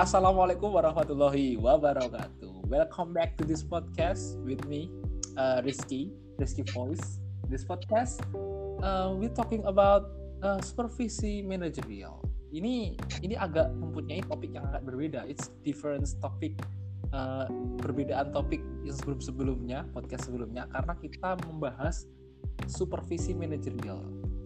Assalamualaikum 0.00 0.72
warahmatullahi 0.72 1.60
wabarakatuh. 1.60 2.72
Welcome 2.72 3.12
back 3.12 3.36
to 3.36 3.44
this 3.44 3.60
podcast 3.60 4.32
with 4.48 4.64
me, 4.64 4.88
uh, 5.36 5.60
Rizky, 5.60 6.08
Rizky 6.40 6.64
Voice. 6.72 7.20
This 7.52 7.68
podcast, 7.68 8.24
uh, 8.80 9.12
we 9.12 9.28
talking 9.28 9.60
about 9.68 10.08
uh, 10.40 10.56
supervisi 10.64 11.44
managerial. 11.44 12.24
Ini 12.48 12.96
ini 13.20 13.36
agak 13.36 13.76
mempunyai 13.76 14.24
topik 14.24 14.56
yang 14.56 14.64
agak 14.72 14.88
berbeda. 14.88 15.28
It's 15.28 15.52
different 15.68 16.08
topic, 16.24 16.56
uh, 17.12 17.52
perbedaan 17.84 18.32
topik 18.32 18.64
yang 18.88 18.96
sebelum 18.96 19.20
sebelumnya 19.20 19.84
podcast 19.92 20.32
sebelumnya 20.32 20.64
karena 20.72 20.96
kita 20.96 21.36
membahas 21.44 22.08
supervisi 22.72 23.36
manajerial. 23.36 24.00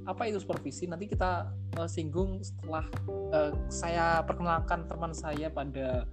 Apa 0.05 0.29
itu 0.29 0.41
supervisi? 0.41 0.85
Nanti 0.85 1.09
kita 1.09 1.49
uh, 1.81 1.89
singgung 1.89 2.45
setelah 2.45 2.85
uh, 3.33 3.53
saya 3.73 4.21
perkenalkan 4.25 4.85
teman 4.85 5.17
saya 5.17 5.49
pada 5.49 6.05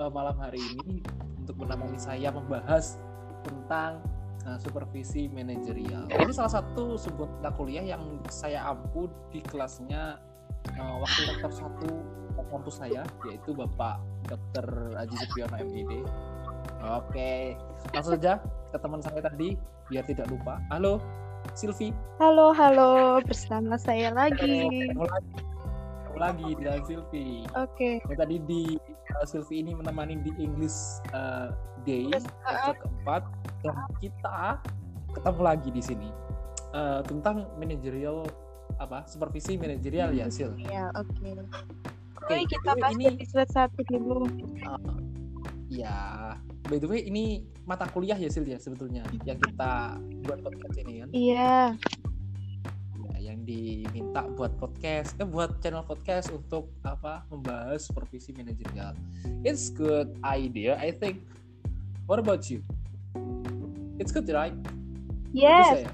uh, 0.00 0.10
malam 0.10 0.36
hari 0.40 0.60
ini 0.60 1.04
untuk 1.44 1.60
menemani 1.60 2.00
saya 2.00 2.32
membahas 2.32 2.96
tentang 3.44 4.00
uh, 4.48 4.56
supervisi 4.56 5.28
manajerial. 5.28 6.08
Ini 6.08 6.32
salah 6.32 6.60
satu 6.60 6.96
sebuah 6.96 7.28
mata 7.38 7.50
kuliah 7.52 7.84
yang 7.84 8.24
saya 8.32 8.72
ampu 8.72 9.12
di 9.28 9.44
kelasnya 9.44 10.16
uh, 10.80 10.96
waktu 11.04 11.20
rektor 11.36 11.52
satu 11.52 11.90
kampus 12.46 12.78
saya 12.78 13.02
yaitu 13.26 13.50
Bapak 13.52 13.98
Dr. 14.30 14.96
Aji 14.96 15.14
Supriyono 15.18 15.56
MID. 15.66 15.92
Oke, 16.86 17.58
langsung 17.90 18.14
saja 18.14 18.38
ke 18.70 18.78
teman 18.78 19.02
saya 19.02 19.18
tadi 19.18 19.58
biar 19.90 20.06
tidak 20.06 20.30
lupa. 20.30 20.62
Halo, 20.70 21.02
Silvi. 21.54 21.94
Halo, 22.18 22.50
halo, 22.50 23.20
bersama 23.22 23.76
saya 23.76 24.10
lagi. 24.10 24.66
Ketemu 24.66 25.04
lagi, 25.06 25.30
ketemu 25.36 26.18
lagi 26.18 26.48
dengan 26.58 26.80
Silvi. 26.82 27.26
Oke. 27.54 27.90
Yang 28.08 28.18
tadi 28.18 28.36
di 28.48 28.62
uh, 29.14 29.26
Silvi 29.28 29.62
ini 29.62 29.72
menemani 29.76 30.18
di 30.24 30.32
English 30.40 30.74
uh, 31.12 31.52
Day 31.86 32.10
Yes, 32.10 32.26
episode 32.48 32.78
keempat 32.82 33.22
dan 33.62 33.76
kita 34.02 34.38
ketemu 35.14 35.40
lagi 35.40 35.68
di 35.70 35.82
sini 35.84 36.08
uh, 36.74 37.00
tentang 37.06 37.46
manajerial 37.56 38.26
apa 38.82 39.06
supervisi 39.06 39.54
manajerial 39.56 40.10
ya 40.12 40.26
Sil. 40.32 40.52
Iya, 40.58 40.90
oke. 40.98 41.30
Oke, 42.26 42.42
Oke, 42.42 42.48
kita 42.50 42.74
the 42.74 42.74
way, 42.74 42.80
bahas 42.82 42.96
ini 42.98 43.04
episode 43.14 43.50
satu 43.54 43.80
dulu. 43.86 44.26
uh, 44.66 44.96
ya 45.70 46.34
by 46.66 46.76
the 46.76 46.86
way 46.86 47.00
ini 47.02 47.24
mata 47.62 47.86
kuliah 47.86 48.14
ya 48.14 48.26
Sil 48.30 48.42
ya 48.42 48.58
sebetulnya 48.58 49.06
yang 49.22 49.38
kita 49.38 49.98
buat 50.22 50.38
podcast 50.40 50.76
ini 50.78 50.92
kan. 51.00 51.08
Iya, 51.10 51.54
Ya, 53.06 53.32
yang 53.32 53.46
diminta 53.46 54.26
buat 54.34 54.50
podcast, 54.56 55.14
eh 55.16 55.24
buat 55.24 55.62
channel 55.62 55.82
podcast 55.82 56.30
untuk 56.30 56.74
apa 56.82 57.22
membahas 57.28 57.86
supervisi 57.86 58.34
manajerial. 58.34 58.98
It's 59.42 59.70
good 59.70 60.10
idea, 60.22 60.74
I 60.76 60.90
think. 60.90 61.22
What 62.04 62.18
about 62.18 62.50
you? 62.50 62.66
It's 63.96 64.10
good, 64.10 64.26
right? 64.28 64.54
Yes, 65.30 65.86
ya? 65.86 65.92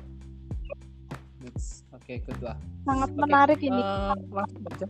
It's 1.42 1.82
oke, 1.90 2.14
good 2.22 2.40
lah. 2.40 2.56
sangat 2.82 3.10
Oke, 3.10 3.18
menarik 3.18 3.60
ini. 3.60 3.76
eh, 3.76 4.14
langsung 4.30 4.62
aja. 4.66 4.86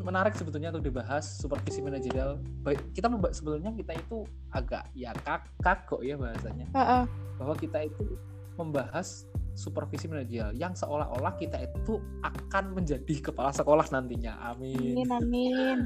Menarik 0.00 0.34
sebetulnya 0.34 0.72
untuk 0.72 0.88
dibahas 0.88 1.24
supervisi 1.40 1.80
manajerial. 1.84 2.40
Baik, 2.64 2.80
kita 2.96 3.10
sebetulnya 3.32 3.70
kita 3.76 3.92
itu 3.96 4.24
agak 4.52 4.88
ya 4.96 5.12
kak 5.24 5.48
kagok 5.60 6.00
ya 6.02 6.16
bahasanya 6.16 6.66
Heeh. 6.72 7.04
bahwa 7.36 7.54
kita 7.56 7.84
itu 7.84 8.16
membahas 8.56 9.28
supervisi 9.56 10.08
manajerial 10.08 10.52
yang 10.52 10.76
seolah-olah 10.76 11.36
kita 11.40 11.64
itu 11.64 12.00
akan 12.20 12.76
menjadi 12.76 13.32
kepala 13.32 13.52
sekolah 13.52 13.88
nantinya. 13.88 14.36
Amin. 14.52 14.96
Amin, 14.96 15.08
amin. 15.12 15.78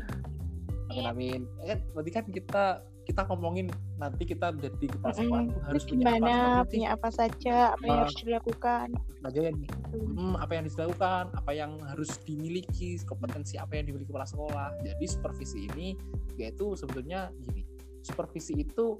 Amin 0.91 1.06
amin. 1.06 1.41
Eh, 1.62 1.78
berarti 1.94 2.11
kan 2.11 2.24
kita 2.27 2.83
kita 3.11 3.27
ngomongin 3.27 3.66
nanti 3.98 4.23
kita 4.23 4.55
kepala 4.86 5.11
sekolah 5.11 5.42
Mm-mm. 5.42 5.51
itu 5.51 5.61
harus 5.67 5.83
punya 5.83 6.05
apa 6.07 6.14
gimana, 6.14 6.30
seperti 6.30 6.70
punya 6.70 6.89
apa 6.95 7.08
saja, 7.11 7.57
apa 7.74 7.83
yang 7.83 7.90
Ah. 7.90 8.01
harus 8.07 8.17
dilakukan. 8.23 8.89
aja 9.20 9.40
yang 9.52 9.57
hmm, 9.92 10.34
apa 10.40 10.52
yang 10.57 10.64
dilakukan, 10.64 11.24
apa 11.34 11.51
yang 11.52 11.73
harus 11.84 12.11
dimiliki, 12.24 12.96
kompetensi 13.05 13.58
apa 13.58 13.77
yang 13.77 13.90
dimiliki 13.90 14.08
kepala 14.08 14.24
sekolah. 14.24 14.68
Jadi 14.86 15.05
supervisi 15.11 15.58
ini 15.67 15.98
yaitu 16.39 16.73
sebetulnya 16.79 17.29
gini. 17.45 17.67
Supervisi 18.01 18.57
itu 18.57 18.96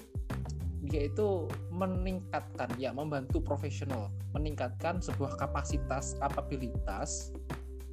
dia 0.85 1.07
itu 1.09 1.49
meningkatkan 1.73 2.69
ya 2.77 2.91
membantu 2.93 3.41
profesional, 3.41 4.13
meningkatkan 4.35 5.01
sebuah 5.01 5.37
kapasitas, 5.39 6.17
kapabilitas 6.21 7.33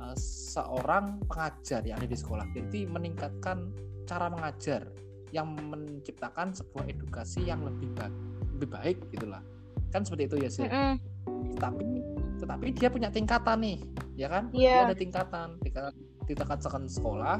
uh, 0.02 0.16
seorang 0.18 1.20
pengajar 1.28 1.80
yang 1.84 1.96
ada 2.00 2.08
di 2.08 2.16
sekolah. 2.18 2.44
Jadi 2.52 2.84
meningkatkan 2.88 3.72
cara 4.08 4.32
mengajar 4.32 4.88
yang 5.30 5.48
menciptakan 5.52 6.52
sebuah 6.52 6.88
edukasi 6.88 7.44
yang 7.44 7.60
lebih 7.64 7.88
baik, 7.94 8.14
lebih 8.56 8.68
baik 8.68 8.96
gitulah. 9.12 9.42
Kan 9.88 10.04
seperti 10.04 10.24
itu 10.28 10.36
ya 10.44 10.50
sih 10.52 10.68
Mm-mm. 10.68 10.94
tapi 11.56 12.04
tetapi 12.38 12.66
dia 12.70 12.88
punya 12.92 13.08
tingkatan 13.08 13.58
nih 13.64 13.78
ya 14.14 14.28
kan 14.28 14.52
Iya. 14.52 14.68
dia 14.68 14.80
ada 14.92 14.96
tingkatan 14.96 15.48
tingkatan 15.64 15.94
tingkatan 16.28 16.84
sekolah 16.86 17.38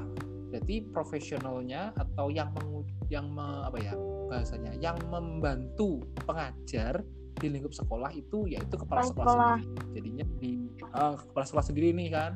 jadi 0.49 0.81
profesionalnya 0.97 1.93
atau 1.93 2.33
yang 2.33 2.49
mengu, 2.57 2.81
yang 3.13 3.29
me- 3.29 3.69
apa 3.69 3.79
ya 3.79 3.93
bahasanya 4.33 4.73
yang 4.81 4.97
membantu 5.13 6.01
pengajar 6.25 7.05
di 7.37 7.47
lingkup 7.53 7.77
sekolah 7.77 8.11
itu 8.17 8.49
yaitu 8.49 8.75
kepala 8.75 9.05
sekolah, 9.07 9.29
sekolah. 9.29 9.57
sendiri 9.61 9.93
jadinya 9.95 10.25
di 10.41 10.51
eh, 10.83 11.15
kepala 11.29 11.45
sekolah 11.45 11.65
sendiri 11.69 11.89
nih 11.95 12.09
kan 12.11 12.33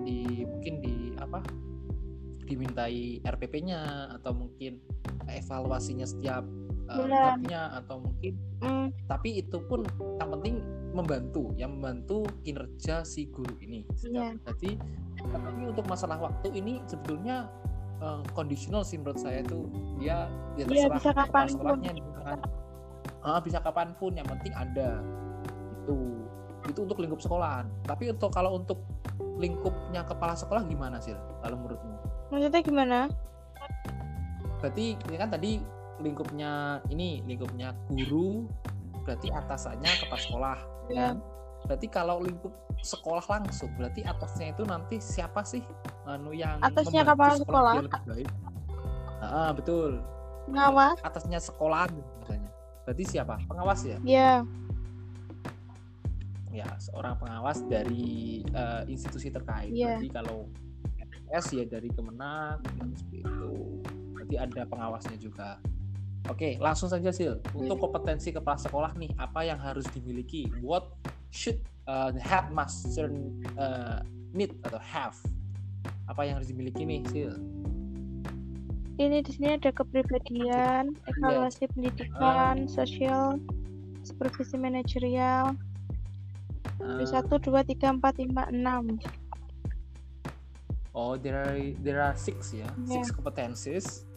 di 0.00 0.42
mungkin 0.48 0.74
di 0.80 0.94
apa 1.20 1.38
dimintai 2.46 3.20
RPP-nya 3.26 4.14
atau 4.20 4.32
mungkin 4.32 4.78
evaluasinya 5.26 6.06
setiap 6.06 6.46
babnya 6.86 7.82
atau 7.82 7.98
mungkin. 7.98 8.38
Mm, 8.62 8.94
tapi 9.10 9.42
itu 9.42 9.58
pun 9.66 9.82
yang 10.22 10.30
penting 10.38 10.54
membantu 10.94 11.50
yang 11.58 11.76
membantu 11.76 12.24
kinerja 12.46 13.02
si 13.02 13.26
guru 13.28 13.52
ini. 13.60 13.82
Iya. 14.06 14.38
jadi 14.46 14.78
tapi 15.26 15.66
untuk 15.66 15.84
masalah 15.90 16.22
waktu 16.22 16.54
ini 16.54 16.78
sebetulnya 16.86 17.50
eh, 17.98 18.22
conditional 18.32 18.86
sih 18.86 18.96
menurut 19.02 19.18
saya 19.18 19.42
itu 19.42 19.66
dia 19.98 20.30
dia 20.54 20.64
Iya, 20.70 20.86
terserah 20.86 20.96
bisa 20.96 21.10
kepala 21.10 21.20
kapan 21.26 21.44
pun. 21.44 21.52
sekolahnya 21.52 21.90
misalkan 21.98 22.38
Ah, 23.26 23.42
bisa 23.42 23.58
kapan 23.58 23.90
pun 23.98 24.14
yang 24.14 24.28
penting 24.30 24.54
ada. 24.54 25.02
Itu 25.82 25.98
itu 26.70 26.78
untuk 26.86 27.02
lingkup 27.02 27.18
sekolahan. 27.18 27.66
Tapi 27.82 28.14
untuk 28.14 28.30
kalau 28.30 28.54
untuk 28.54 28.86
lingkupnya 29.36 30.06
kepala 30.06 30.38
sekolah 30.38 30.62
gimana 30.64 31.02
sih 31.02 31.12
kalau 31.42 31.58
menurutmu 31.58 31.95
Maksudnya 32.28 32.62
gimana? 32.62 32.98
berarti 34.56 34.96
ini 34.96 35.16
kan 35.16 35.28
tadi 35.28 35.60
lingkupnya 36.00 36.80
ini 36.88 37.20
lingkupnya 37.22 37.76
guru 37.86 38.48
berarti 39.04 39.28
atasannya 39.28 39.92
kepala 40.00 40.18
sekolah 40.18 40.58
Iya. 40.88 40.96
kan? 41.12 41.16
berarti 41.68 41.86
kalau 41.86 42.16
lingkup 42.18 42.50
sekolah 42.80 43.22
langsung 43.28 43.68
berarti 43.76 44.00
atasnya 44.02 44.56
itu 44.56 44.64
nanti 44.64 44.96
siapa 44.96 45.44
sih 45.44 45.60
anu 46.04 46.32
yang 46.32 46.56
Atasnya 46.62 47.04
kepala 47.04 47.36
sekolah? 47.36 47.74
lebih 47.78 48.00
baik 48.08 48.28
ah 49.20 49.52
betul 49.52 50.00
Pengawas? 50.48 50.96
atasnya 51.04 51.38
sekolah 51.38 51.84
misalnya 51.92 52.50
berarti 52.88 53.04
siapa 53.04 53.36
pengawas 53.44 53.80
ya 53.84 53.98
Iya. 54.02 54.32
ya 56.50 56.68
seorang 56.80 57.20
pengawas 57.20 57.60
dari 57.68 58.40
eh, 58.42 58.82
institusi 58.88 59.28
terkait 59.28 59.68
Iya. 59.70 60.00
berarti 60.00 60.08
kalau 60.10 60.48
S 61.30 61.52
ya 61.54 61.64
dari 61.66 61.90
Kemenag 61.92 62.62
seperti 62.94 63.22
itu. 63.22 63.50
Berarti 64.14 64.34
ada 64.38 64.62
pengawasnya 64.66 65.16
juga. 65.18 65.58
Oke 66.26 66.58
langsung 66.58 66.90
saja 66.90 67.14
sil. 67.14 67.38
Untuk 67.54 67.78
kompetensi 67.78 68.34
kepala 68.34 68.58
sekolah 68.58 68.92
nih 68.98 69.14
apa 69.18 69.46
yang 69.46 69.58
harus 69.62 69.86
dimiliki? 69.94 70.50
What 70.58 70.90
should 71.30 71.62
uh, 71.86 72.10
headmaster 72.18 73.10
uh, 73.58 74.02
need 74.34 74.54
atau 74.66 74.82
have? 74.82 75.14
Apa 76.10 76.26
yang 76.26 76.38
harus 76.38 76.50
dimiliki 76.50 76.82
nih 76.82 77.02
sil? 77.10 77.34
Ini 78.96 79.20
di 79.20 79.28
sini 79.28 79.60
ada 79.60 79.68
kepribadian, 79.76 80.96
evaluasi 81.04 81.68
pendidikan, 81.76 82.64
sosial, 82.64 83.36
supervisi 84.00 84.56
manajerial. 84.56 85.52
Uh, 86.80 86.96
Ada 86.96 87.20
satu, 87.20 87.36
dua, 87.36 87.60
tiga, 87.60 87.92
empat, 87.92 88.16
lima, 88.16 88.48
enam. 88.48 88.96
Oh 90.96 91.14
there 91.14 91.36
are 91.36 91.54
there 91.84 92.00
are 92.00 92.16
six 92.16 92.50
ya 92.50 92.64
Iya. 92.82 92.88
six 92.96 93.12
competencies 93.12 94.08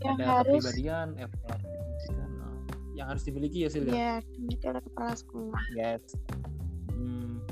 Yang 0.00 0.16
ada 0.16 0.24
harus 0.32 0.60
kepribadian 0.64 1.06
evaluasi 1.16 1.66
pendidikan, 1.66 2.30
uh, 2.38 2.56
yang 2.92 3.06
harus 3.08 3.22
dimiliki 3.24 3.58
ya 3.64 3.68
sil 3.72 3.84
ya? 3.84 3.92
ya 3.92 4.12
dimiliki 4.28 4.64
oleh 4.64 4.82
kepala 4.84 5.12
sekolah. 5.12 5.62
Yes. 5.72 6.04
Hmm, 6.90 7.44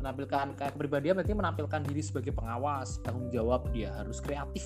menampilkan 0.00 0.46
kayak 0.56 0.72
kepribadian 0.76 1.16
berarti 1.16 1.32
menampilkan 1.32 1.80
diri 1.84 2.00
sebagai 2.00 2.32
pengawas, 2.32 3.00
tanggung 3.00 3.32
jawab 3.32 3.72
dia 3.72 3.96
harus 3.96 4.20
kreatif, 4.20 4.64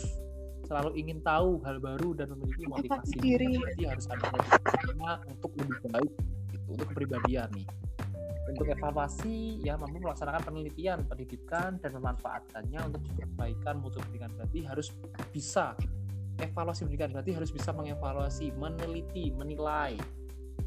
selalu 0.67 0.99
ingin 0.99 1.23
tahu 1.23 1.63
hal 1.63 1.79
baru 1.79 2.19
dan 2.19 2.35
memiliki 2.35 2.67
motivasi. 2.67 3.15
diri. 3.23 3.59
Berarti 3.59 3.85
harus 3.87 4.07
ada 4.11 4.27
motivasinya 4.27 5.13
untuk 5.31 5.51
lebih 5.55 5.79
baik 5.87 6.13
gitu 6.51 6.67
untuk 6.75 6.87
kepribadian 6.91 7.49
nih. 7.55 7.67
Untuk 8.51 8.67
evaluasi 8.67 9.63
ya 9.63 9.79
mampu 9.79 10.03
melaksanakan 10.03 10.43
penelitian, 10.43 11.07
pendidikan 11.07 11.79
dan 11.79 11.95
memanfaatkannya 11.95 12.81
untuk 12.91 13.01
perbaikan 13.15 13.79
mutu 13.79 14.03
pendidikan 14.03 14.31
berarti 14.35 14.61
harus 14.67 14.91
bisa 15.31 15.79
evaluasi 16.41 16.89
pendidikan 16.89 17.13
berarti 17.15 17.33
harus 17.37 17.51
bisa 17.53 17.71
mengevaluasi 17.71 18.51
meneliti 18.57 19.31
menilai 19.37 19.95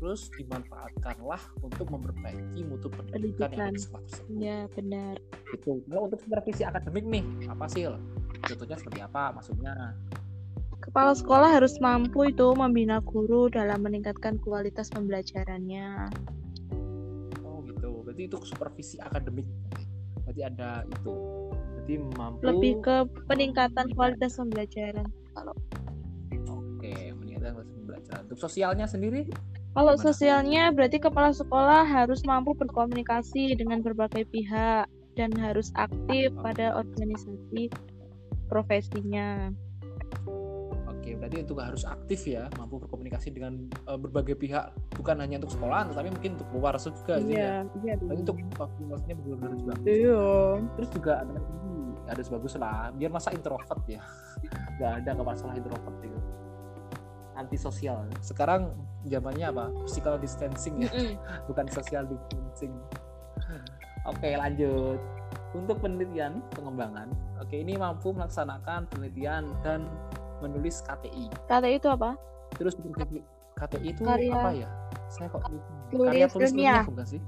terus 0.03 0.27
dimanfaatkanlah 0.35 1.39
untuk 1.63 1.88
memperbaiki 1.88 2.59
mutu 2.68 2.91
pendidikan, 2.91 3.56
yang 3.56 3.71
ada 3.71 3.71
di 3.71 3.80
sekolah 3.80 4.03
tersebut. 4.03 4.35
Ya, 4.35 4.59
benar. 4.75 5.15
Itu. 5.56 5.80
Kalau 5.88 6.12
untuk 6.12 6.19
supervisi 6.19 6.68
akademik 6.68 7.07
nih, 7.07 7.24
apa 7.47 7.65
sih? 7.71 7.88
Contohnya 8.44 8.75
seperti 8.75 9.00
apa 9.00 9.31
maksudnya? 9.31 9.95
Kepala 10.83 11.15
sekolah 11.15 11.56
harus 11.56 11.80
mampu 11.80 12.27
itu 12.27 12.51
membina 12.51 13.00
guru 13.00 13.47
dalam 13.47 13.80
meningkatkan 13.88 14.35
kualitas 14.44 14.91
pembelajarannya. 14.91 16.12
Berarti 18.13 18.30
itu 18.30 18.38
supervisi 18.45 18.95
akademik. 19.01 19.50
Berarti 20.21 20.42
ada 20.45 20.86
itu. 20.86 21.15
Berarti 21.50 21.94
mampu 22.13 22.45
Lebih 22.45 22.74
ke 22.86 22.95
peningkatan 23.25 23.89
kualitas 23.98 24.38
pembelajaran. 24.38 25.10
Kalau 25.33 25.54
Oke, 26.54 26.94
meningkatkan 27.18 27.57
kualitas 27.57 27.74
pembelajaran. 27.81 28.21
Untuk 28.30 28.38
sosialnya 28.38 28.86
sendiri 28.86 29.25
kalau 29.74 29.98
Gimana? 29.98 30.06
sosialnya 30.06 30.63
berarti 30.69 31.01
kepala 31.01 31.33
sekolah 31.33 31.81
harus 31.89 32.21
mampu 32.21 32.54
berkomunikasi 32.54 33.57
dengan 33.57 33.81
berbagai 33.81 34.30
pihak 34.30 34.86
dan 35.18 35.33
harus 35.33 35.74
aktif 35.74 36.30
pada 36.45 36.77
organisasi 36.77 37.74
profesinya. 38.54 39.50
Oke, 41.03 41.19
berarti 41.19 41.44
itu 41.44 41.51
harus 41.59 41.83
aktif 41.83 42.23
ya, 42.23 42.47
mampu 42.55 42.79
berkomunikasi 42.79 43.35
dengan 43.35 43.67
eh, 43.91 44.00
berbagai 44.00 44.39
pihak, 44.39 44.71
bukan 44.95 45.19
hanya 45.19 45.35
untuk 45.44 45.51
sekolahan, 45.51 45.91
tetapi 45.91 46.15
mungkin 46.15 46.31
untuk 46.39 46.50
luar 46.55 46.79
juga 46.79 47.19
sih 47.19 47.35
ya. 47.35 47.67
iya. 47.83 48.00
Berarti 48.00 48.21
untuk 48.23 48.38
komunikasinya 48.55 49.15
benar-benar 49.19 49.50
harus 49.51 49.63
bagus. 49.67 49.83
Iya. 49.83 50.23
Terus 50.79 50.89
juga 50.95 51.13
ada 51.19 51.31
lagi, 51.35 51.55
harus 52.07 52.27
bagus 52.31 52.53
lah, 52.55 52.88
biar 52.95 53.11
masa 53.11 53.35
introvert 53.35 53.83
ya, 53.83 54.00
nggak 54.79 54.91
ada 55.03 55.09
kepala 55.11 55.35
sekolah 55.35 55.55
introvert 55.59 55.95
gitu. 56.00 56.19
Antisosial. 57.35 57.99
Sekarang 58.23 58.61
zamannya 59.03 59.45
apa? 59.51 59.65
Physical 59.83 60.15
distancing 60.23 60.88
ya, 60.88 60.91
bukan 61.51 61.67
social 61.67 62.07
distancing. 62.07 62.71
Oke, 64.07 64.39
lanjut. 64.39 65.03
Untuk 65.51 65.83
penelitian 65.83 66.39
pengembangan, 66.56 67.11
oke 67.44 67.51
ini 67.59 67.75
mampu 67.75 68.15
melaksanakan 68.15 68.88
penelitian 68.88 69.51
dan 69.67 69.91
menulis 70.44 70.84
KTI. 70.84 71.31
Kata 71.48 71.68
itu 71.72 71.88
apa? 71.88 72.19
Terus 72.60 72.75
KTI 73.56 73.88
itu 73.88 74.04
Karya- 74.04 74.36
apa 74.36 74.50
ya? 74.51 74.69
Saya 75.07 75.28
kok. 75.31 75.42
Tulis 75.94 76.10
karya 76.10 76.25
tulis 76.28 76.51
ilmiah. 76.51 76.84
ilmiah 76.84 76.86
bukan 76.92 77.06
sih? 77.07 77.22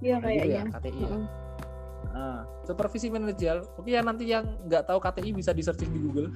Iya 0.00 0.16
Kayak 0.22 0.38
kayaknya. 0.40 0.62
ya, 0.62 0.74
KTI 0.78 0.90
ya. 0.94 1.08
Mm-mm. 1.10 1.24
Nah, 2.10 2.38
supervisi 2.64 3.06
manajerial. 3.12 3.58
Oke 3.76 3.90
ya 3.92 4.00
nanti 4.00 4.24
yang 4.26 4.44
nggak 4.64 4.82
tahu 4.86 4.98
KTI 4.98 5.30
bisa 5.34 5.50
di 5.50 5.62
searching 5.62 5.90
di 5.90 5.98
Google. 6.00 6.28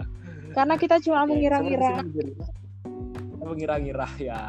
Karena 0.56 0.74
kita 0.76 0.96
cuma 1.00 1.24
mengira-ngira. 1.24 2.02
Mengira-ngira 3.38 4.08
ya. 4.18 4.40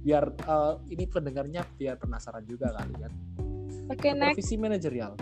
Biar 0.00 0.24
eh, 0.32 0.74
ini 0.88 1.04
pendengarnya 1.04 1.60
biar 1.76 2.00
penasaran 2.00 2.44
juga 2.46 2.72
kali 2.72 2.94
kan. 2.96 3.12
Oke, 3.90 4.14
next. 4.14 4.38
Supervisi 4.38 4.54
manajerial. 4.56 5.12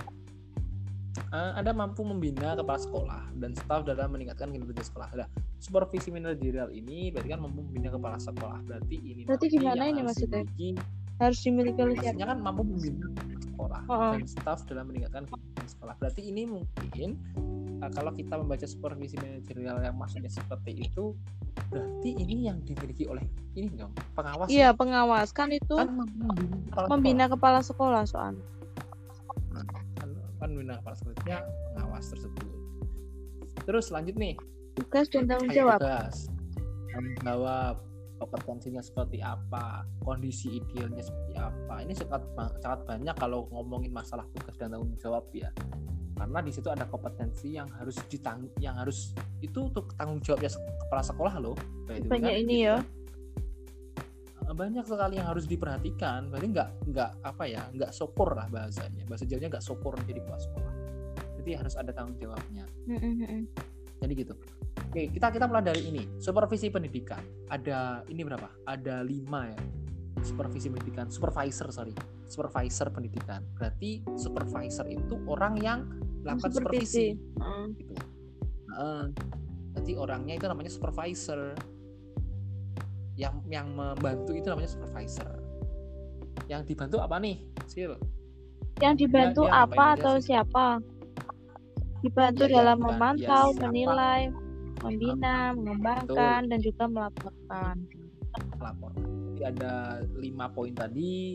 Eh, 1.28 1.52
Anda 1.60 1.76
mampu 1.76 2.06
membina 2.08 2.56
kepala 2.56 2.80
sekolah 2.80 3.22
dan 3.36 3.52
staf 3.52 3.84
dalam 3.84 4.16
meningkatkan 4.16 4.48
kinerja 4.48 4.80
sekolah. 4.80 5.08
Nah, 5.12 5.28
supervisi 5.60 6.08
manajerial 6.08 6.72
ini 6.72 7.12
berarti 7.12 7.28
kan 7.28 7.40
mampu 7.44 7.60
membina 7.68 7.92
kepala 7.92 8.16
sekolah. 8.16 8.58
Berarti 8.64 8.96
ini 8.96 9.22
Berarti 9.28 9.46
gimana 9.52 9.82
ini 9.88 10.00
maksudnya? 10.00 10.44
dimiliki 10.48 10.68
Harus 11.18 11.38
dimiliki 11.42 11.80
oleh 11.82 11.96
siapa? 11.98 12.30
kan 12.30 12.38
mampu 12.38 12.62
membina 12.64 13.06
sekolah 13.44 13.82
Oh. 13.90 14.14
dan 14.14 14.24
staf 14.24 14.62
dalam 14.70 14.88
meningkatkan 14.88 15.26
kinerja 15.26 15.68
sekolah. 15.68 15.94
Berarti 15.98 16.22
ini 16.30 16.42
mungkin 16.46 17.18
uh, 17.82 17.90
kalau 17.92 18.14
kita 18.14 18.34
membaca 18.38 18.64
supervisi 18.64 19.18
manajerial 19.18 19.82
yang 19.82 19.96
maksudnya 19.98 20.30
seperti 20.30 20.86
itu, 20.86 21.12
berarti 21.68 22.10
ini 22.16 22.46
yang 22.48 22.62
dimiliki 22.62 23.04
oleh 23.04 23.26
ini 23.52 23.68
dong 23.74 23.90
pengawas. 24.14 24.48
Iya, 24.48 24.70
ya? 24.70 24.78
pengawas 24.78 25.34
kan 25.34 25.50
itu 25.50 25.74
kan 25.74 25.90
membina 25.90 26.56
kepala 26.70 26.86
membina 26.88 27.24
kepala 27.28 27.60
sekolah 27.60 28.02
soalnya. 28.06 28.44
Kan, 30.38 30.48
membina 30.54 30.78
kepala 30.80 30.96
sekolahnya 30.96 31.38
pengawas 31.74 32.06
tersebut. 32.10 32.46
Terus 33.66 33.86
lanjut 33.92 34.16
nih, 34.16 34.34
Tugas 34.78 35.10
dan 35.10 35.26
tanggung 35.26 35.50
jawab. 35.50 35.78
tugas. 35.82 36.30
Tanggung 36.94 37.18
jawab 37.26 37.74
kompetensinya 38.18 38.82
seperti 38.82 39.22
apa, 39.22 39.86
kondisi 40.02 40.58
idealnya 40.58 41.02
seperti 41.02 41.38
apa. 41.38 41.82
Ini 41.86 41.94
sangat 41.94 42.22
sangat 42.58 42.80
banyak 42.86 43.14
kalau 43.14 43.46
ngomongin 43.54 43.94
masalah 43.94 44.26
tugas 44.34 44.58
dan 44.58 44.74
tanggung 44.74 44.94
jawab 44.98 45.26
ya. 45.30 45.50
Karena 46.18 46.42
di 46.42 46.50
situ 46.50 46.66
ada 46.66 46.82
kompetensi 46.90 47.54
yang 47.54 47.70
harus 47.78 47.94
ditang 48.10 48.50
yang 48.58 48.74
harus 48.74 49.14
itu 49.38 49.70
untuk 49.70 49.94
tanggung 49.94 50.18
jawabnya 50.18 50.50
kepala 50.86 51.02
sekolah 51.06 51.34
loh. 51.38 51.54
Gitu 51.86 52.10
Banyak 52.10 52.32
kan, 52.34 52.42
ini 52.42 52.56
gitu 52.58 52.66
ya. 52.66 52.76
kan. 52.82 52.97
Banyak 54.48 54.84
sekali 54.88 55.20
yang 55.20 55.28
harus 55.28 55.44
diperhatikan. 55.44 56.32
Berarti 56.32 56.48
nggak 56.48 56.68
nggak 56.88 57.10
apa 57.20 57.44
ya, 57.44 57.62
nggak 57.68 57.92
sopor 57.92 58.32
lah 58.32 58.48
bahasanya. 58.48 59.04
Bahasa 59.04 59.28
Jawanya 59.28 59.58
nggak 59.58 59.64
sopor 59.64 59.94
jadi 60.08 60.24
kepala 60.24 60.40
sekolah. 60.40 60.72
Jadi 61.38 61.50
harus 61.54 61.74
ada 61.76 61.90
tanggung 61.92 62.16
jawabnya. 62.16 62.64
Jadi 63.98 64.12
gitu. 64.14 64.34
Oke, 64.88 65.12
kita 65.12 65.28
kita 65.28 65.44
mulai 65.44 65.68
dari 65.68 65.84
ini. 65.84 66.02
Supervisi 66.16 66.72
pendidikan. 66.72 67.20
Ada 67.52 68.08
ini 68.08 68.24
berapa? 68.24 68.48
Ada 68.64 69.04
lima 69.04 69.52
ya. 69.52 69.60
Supervisi 70.24 70.66
pendidikan, 70.66 71.06
supervisor 71.12 71.70
sorry, 71.70 71.94
supervisor 72.26 72.90
pendidikan. 72.90 73.44
Berarti 73.54 74.02
supervisor 74.18 74.90
itu 74.90 75.14
orang 75.30 75.54
yang 75.62 75.86
melakukan 76.26 76.50
supervisi. 76.50 77.14
Supervisi. 77.14 77.38
Heeh. 77.38 77.64
Gitu. 77.78 77.92
Heeh. 78.74 79.02
Berarti 79.76 79.92
orangnya 79.94 80.34
itu 80.34 80.46
namanya 80.50 80.70
supervisor. 80.74 81.54
Yang 83.18 83.34
yang 83.50 83.74
membantu 83.74 84.32
itu 84.32 84.46
namanya 84.46 84.70
supervisor. 84.70 85.42
Yang 86.46 86.72
dibantu 86.72 87.02
apa 87.02 87.18
nih? 87.18 87.42
Sil. 87.66 87.92
Yang 88.78 88.94
dibantu 89.04 89.42
ngapain 89.44 89.58
apa 89.74 89.84
atau 89.98 90.14
sih? 90.16 90.24
siapa? 90.30 90.66
Dibantu 91.98 92.46
Ya, 92.46 92.48
ya, 92.48 92.54
dalam 92.62 92.78
bukan. 92.78 92.88
memantau, 92.94 93.44
Ya, 93.50 93.52
siapa? 93.52 93.62
menilai, 93.66 94.20
membina, 94.78 95.36
mengembangkan, 95.50 96.40
dan 96.46 96.58
juga 96.62 96.84
melaporkan. 96.86 97.76
lapor. 98.58 98.90
Jadi 99.34 99.42
ada 99.42 99.72
lima 100.14 100.46
poin 100.50 100.70
tadi. 100.70 101.34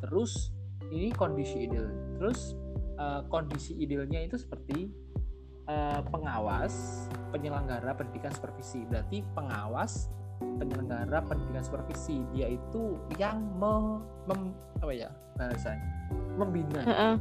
Terus 0.00 0.48
ini 0.88 1.12
kondisi 1.12 1.68
ideal. 1.68 1.92
Terus 2.16 2.56
eh, 2.96 3.20
kondisi 3.28 3.76
idealnya 3.76 4.24
itu 4.24 4.40
seperti 4.40 4.88
eh, 5.68 6.00
pengawas, 6.08 7.04
penyelenggara 7.32 7.92
pendidikan 7.92 8.32
supervisi. 8.32 8.84
Berarti 8.88 9.20
pengawas, 9.36 10.08
penyelenggara 10.60 11.18
pendidikan 11.26 11.64
supervisi 11.64 12.22
dia 12.34 12.50
itu 12.52 12.98
yang 13.16 13.42
me, 13.56 14.02
mem- 14.28 14.56
apa 14.82 14.92
ya 14.92 15.10
bahasanya 15.38 15.88
membina, 16.36 16.80
Heeh. 16.84 17.14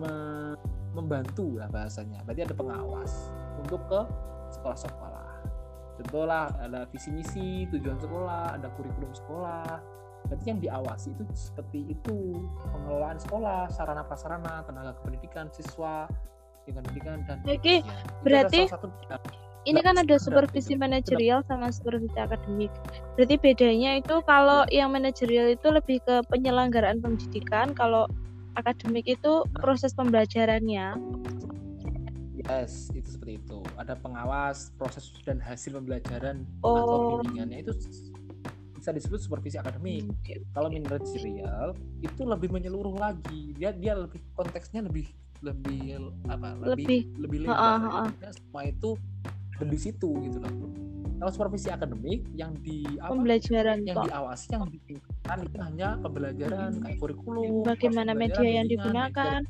me- 0.00 0.58
membantu 0.96 1.60
lah 1.60 1.68
bahasanya. 1.68 2.24
Berarti 2.24 2.48
ada 2.48 2.54
pengawas 2.56 3.12
untuk 3.60 3.84
ke 3.86 4.00
sekolah-sekolah. 4.56 5.28
Contohlah 6.00 6.52
ada 6.60 6.88
visi 6.88 7.12
misi, 7.12 7.68
tujuan 7.68 8.00
sekolah, 8.00 8.56
ada 8.56 8.68
kurikulum 8.76 9.12
sekolah. 9.12 9.80
Berarti 10.26 10.44
yang 10.48 10.60
diawasi 10.60 11.14
itu 11.14 11.22
seperti 11.36 11.86
itu 11.92 12.34
pengelolaan 12.72 13.20
sekolah, 13.20 13.70
sarana 13.70 14.02
prasarana, 14.02 14.64
tenaga 14.66 14.96
kependidikan, 14.98 15.52
siswa, 15.54 16.08
lingkungan 16.66 16.82
pendidikan 16.90 17.16
dan 17.30 17.38
Oke, 17.46 17.80
adalah 17.80 18.22
berarti 18.26 18.60
salah 18.66 18.74
satu 18.74 18.88
Ini 19.66 19.82
kan 19.82 19.98
ada 19.98 20.14
supervisi 20.22 20.78
manajerial 20.78 21.42
sama 21.50 21.74
supervisi 21.74 22.14
akademik. 22.14 22.70
Berarti 23.18 23.34
bedanya 23.42 23.98
itu 23.98 24.22
kalau 24.22 24.62
yang 24.70 24.94
manajerial 24.94 25.58
itu 25.58 25.66
lebih 25.74 25.98
ke 26.06 26.22
penyelenggaraan 26.30 27.02
pendidikan, 27.02 27.74
kalau 27.74 28.06
akademik 28.54 29.02
itu 29.10 29.42
proses 29.58 29.90
pembelajarannya. 29.98 30.94
Yes, 32.46 32.94
itu 32.94 33.18
seperti 33.18 33.42
itu. 33.42 33.58
Ada 33.74 33.98
pengawas, 33.98 34.70
proses 34.78 35.10
dan 35.26 35.42
hasil 35.42 35.82
pembelajaran 35.82 36.46
Oh. 36.62 36.78
atau 36.78 36.98
bimbingannya 37.26 37.66
itu 37.66 37.74
bisa 38.78 38.94
disebut 38.94 39.18
supervisi 39.18 39.58
akademik. 39.58 40.14
Kalau 40.54 40.70
manajerial 40.70 41.74
itu 42.06 42.22
lebih 42.22 42.54
menyeluruh 42.54 42.94
lagi. 42.94 43.50
Dia 43.58 43.74
dia 43.74 43.98
lebih 43.98 44.22
konteksnya 44.38 44.86
lebih 44.86 45.10
lebih 45.42 46.14
apa? 46.30 46.54
Lebih 46.54 47.18
lebih 47.18 47.50
Ha-ha, 47.50 47.82
lebar. 47.82 48.14
Jadi 48.14 48.30
Semua 48.30 48.62
itu 48.62 48.94
di 49.64 49.78
situ 49.80 50.10
gitu 50.20 50.36
loh. 50.36 50.52
Kalau 51.16 51.32
supervisi 51.32 51.72
akademik 51.72 52.28
yang 52.36 52.52
di 52.60 52.84
apa? 53.00 53.16
Pembelajaran 53.16 53.88
yang 53.88 53.96
toh. 53.96 54.04
diawasi 54.04 54.46
yang 54.52 54.68
ditingkatkan 54.68 55.38
itu 55.48 55.56
hanya 55.64 55.88
pembelajaran 56.04 56.70
Hmm. 56.76 56.82
kayak 56.84 56.96
kurikulum, 57.00 57.64
Bagaimana 57.64 58.12
media 58.12 58.44
yang 58.44 58.68
digunakan, 58.68 59.40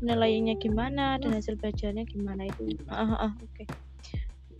penilaiannya 0.00 0.56
gimana, 0.56 1.20
dan 1.20 1.36
hasil 1.36 1.60
belajarnya 1.60 2.08
gimana 2.08 2.48
itu. 2.48 2.72
Iya. 2.72 2.88
Ah, 2.88 3.04
ah, 3.04 3.18
ah, 3.28 3.32
Oke. 3.36 3.68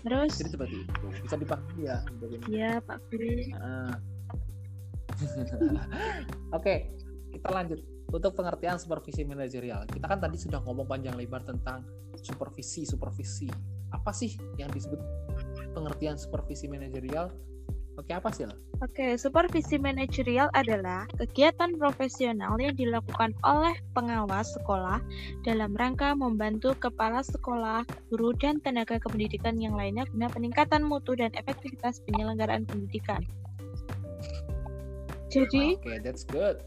Terus, 0.01 0.33
Jadi 0.37 0.51
seperti 0.53 0.77
itu. 0.85 1.07
Bisa 1.25 1.37
dipahami 1.37 1.83
ya. 1.85 1.99
bagaimana. 2.21 2.49
ya 2.49 2.71
Pak 2.85 2.99
Guru. 3.09 3.29
Ah. 3.57 3.97
Oke, 6.57 6.75
kita 7.31 7.49
lanjut 7.49 7.81
untuk 8.11 8.33
pengertian 8.35 8.77
supervisi 8.77 9.23
manajerial. 9.25 9.85
Kita 9.87 10.09
kan 10.09 10.19
tadi 10.19 10.37
sudah 10.37 10.61
ngomong 10.65 10.85
panjang 10.85 11.15
lebar 11.17 11.45
tentang 11.45 11.85
supervisi, 12.17 12.85
supervisi. 12.85 13.49
Apa 13.91 14.11
sih 14.15 14.39
yang 14.57 14.71
disebut 14.71 14.99
pengertian 15.75 16.19
supervisi 16.19 16.67
manajerial 16.67 17.31
Oke, 18.01 18.17
apa 18.17 18.33
sih? 18.33 18.49
Oke, 18.81 19.21
supervisi 19.21 19.77
manajerial 19.77 20.49
adalah 20.57 21.05
kegiatan 21.21 21.77
profesional 21.77 22.57
yang 22.57 22.73
dilakukan 22.73 23.37
oleh 23.45 23.77
pengawas 23.93 24.57
sekolah 24.57 25.05
dalam 25.45 25.77
rangka 25.77 26.17
membantu 26.17 26.73
kepala 26.81 27.21
sekolah, 27.21 27.85
guru, 28.09 28.33
dan 28.41 28.57
tenaga 28.65 28.97
kependidikan 28.97 29.61
yang 29.61 29.77
lainnya 29.77 30.09
guna 30.17 30.33
peningkatan 30.33 30.81
mutu 30.81 31.13
dan 31.13 31.29
efektivitas 31.37 32.01
penyelenggaraan 32.09 32.65
pendidikan. 32.65 33.21
Jadi, 35.29 35.77
Oke, 35.77 36.01
that's 36.01 36.25
good. 36.25 36.65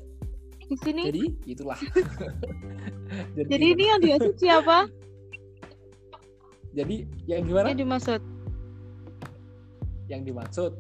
di 0.70 0.78
sini, 0.80 1.02
Jadi 1.10 1.26
itulah. 1.50 1.82
jadi, 3.36 3.50
jadi 3.50 3.66
ini 3.74 3.84
yang 3.90 4.00
dimaksud 4.06 4.36
siapa? 4.38 4.86
Jadi 6.74 6.96
yang 7.26 7.42
gimana? 7.44 7.66
Yang 7.70 7.80
dimaksud 7.82 8.22
Yang 10.06 10.22
dimaksud 10.28 10.72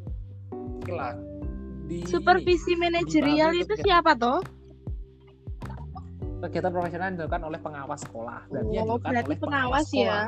kelak 0.83 1.15
di 1.83 2.03
supervisi 2.05 2.75
manajerial 2.75 3.53
itu 3.53 3.67
kegiatan- 3.69 3.83
siapa 3.83 4.11
toh? 4.13 4.41
kegiatan 6.43 6.71
profesional 6.71 7.07
yang 7.07 7.15
dilakukan 7.17 7.43
oleh 7.45 7.59
pengawas 7.61 7.99
sekolah. 8.03 8.39
Berarti 8.51 8.67
yang 8.69 8.83
Oh, 8.83 8.99
dilakukan 8.99 9.11
berarti 9.15 9.29
oleh 9.31 9.39
pengawas 9.39 9.87
ya. 9.87 9.87
sekolah. 9.87 10.27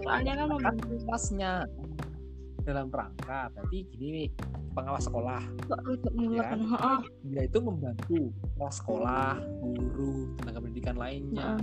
Soalnya 0.00 0.32
kan 0.32 0.46
Pengawasnya 0.48 1.52
dalam 2.60 2.86
rangka 2.88 3.40
berarti 3.52 3.78
gini 3.90 4.08
nih 4.08 4.28
pengawas 4.72 5.04
sekolah. 5.04 5.42
Ya. 6.30 6.44
Heeh. 6.56 6.98
dia 7.26 7.42
itu 7.44 7.58
membantu 7.60 8.20
kepala 8.32 8.72
sekolah 8.72 9.28
guru 9.60 10.12
tenaga 10.38 10.58
pendidikan 10.60 10.96
lainnya. 10.96 11.60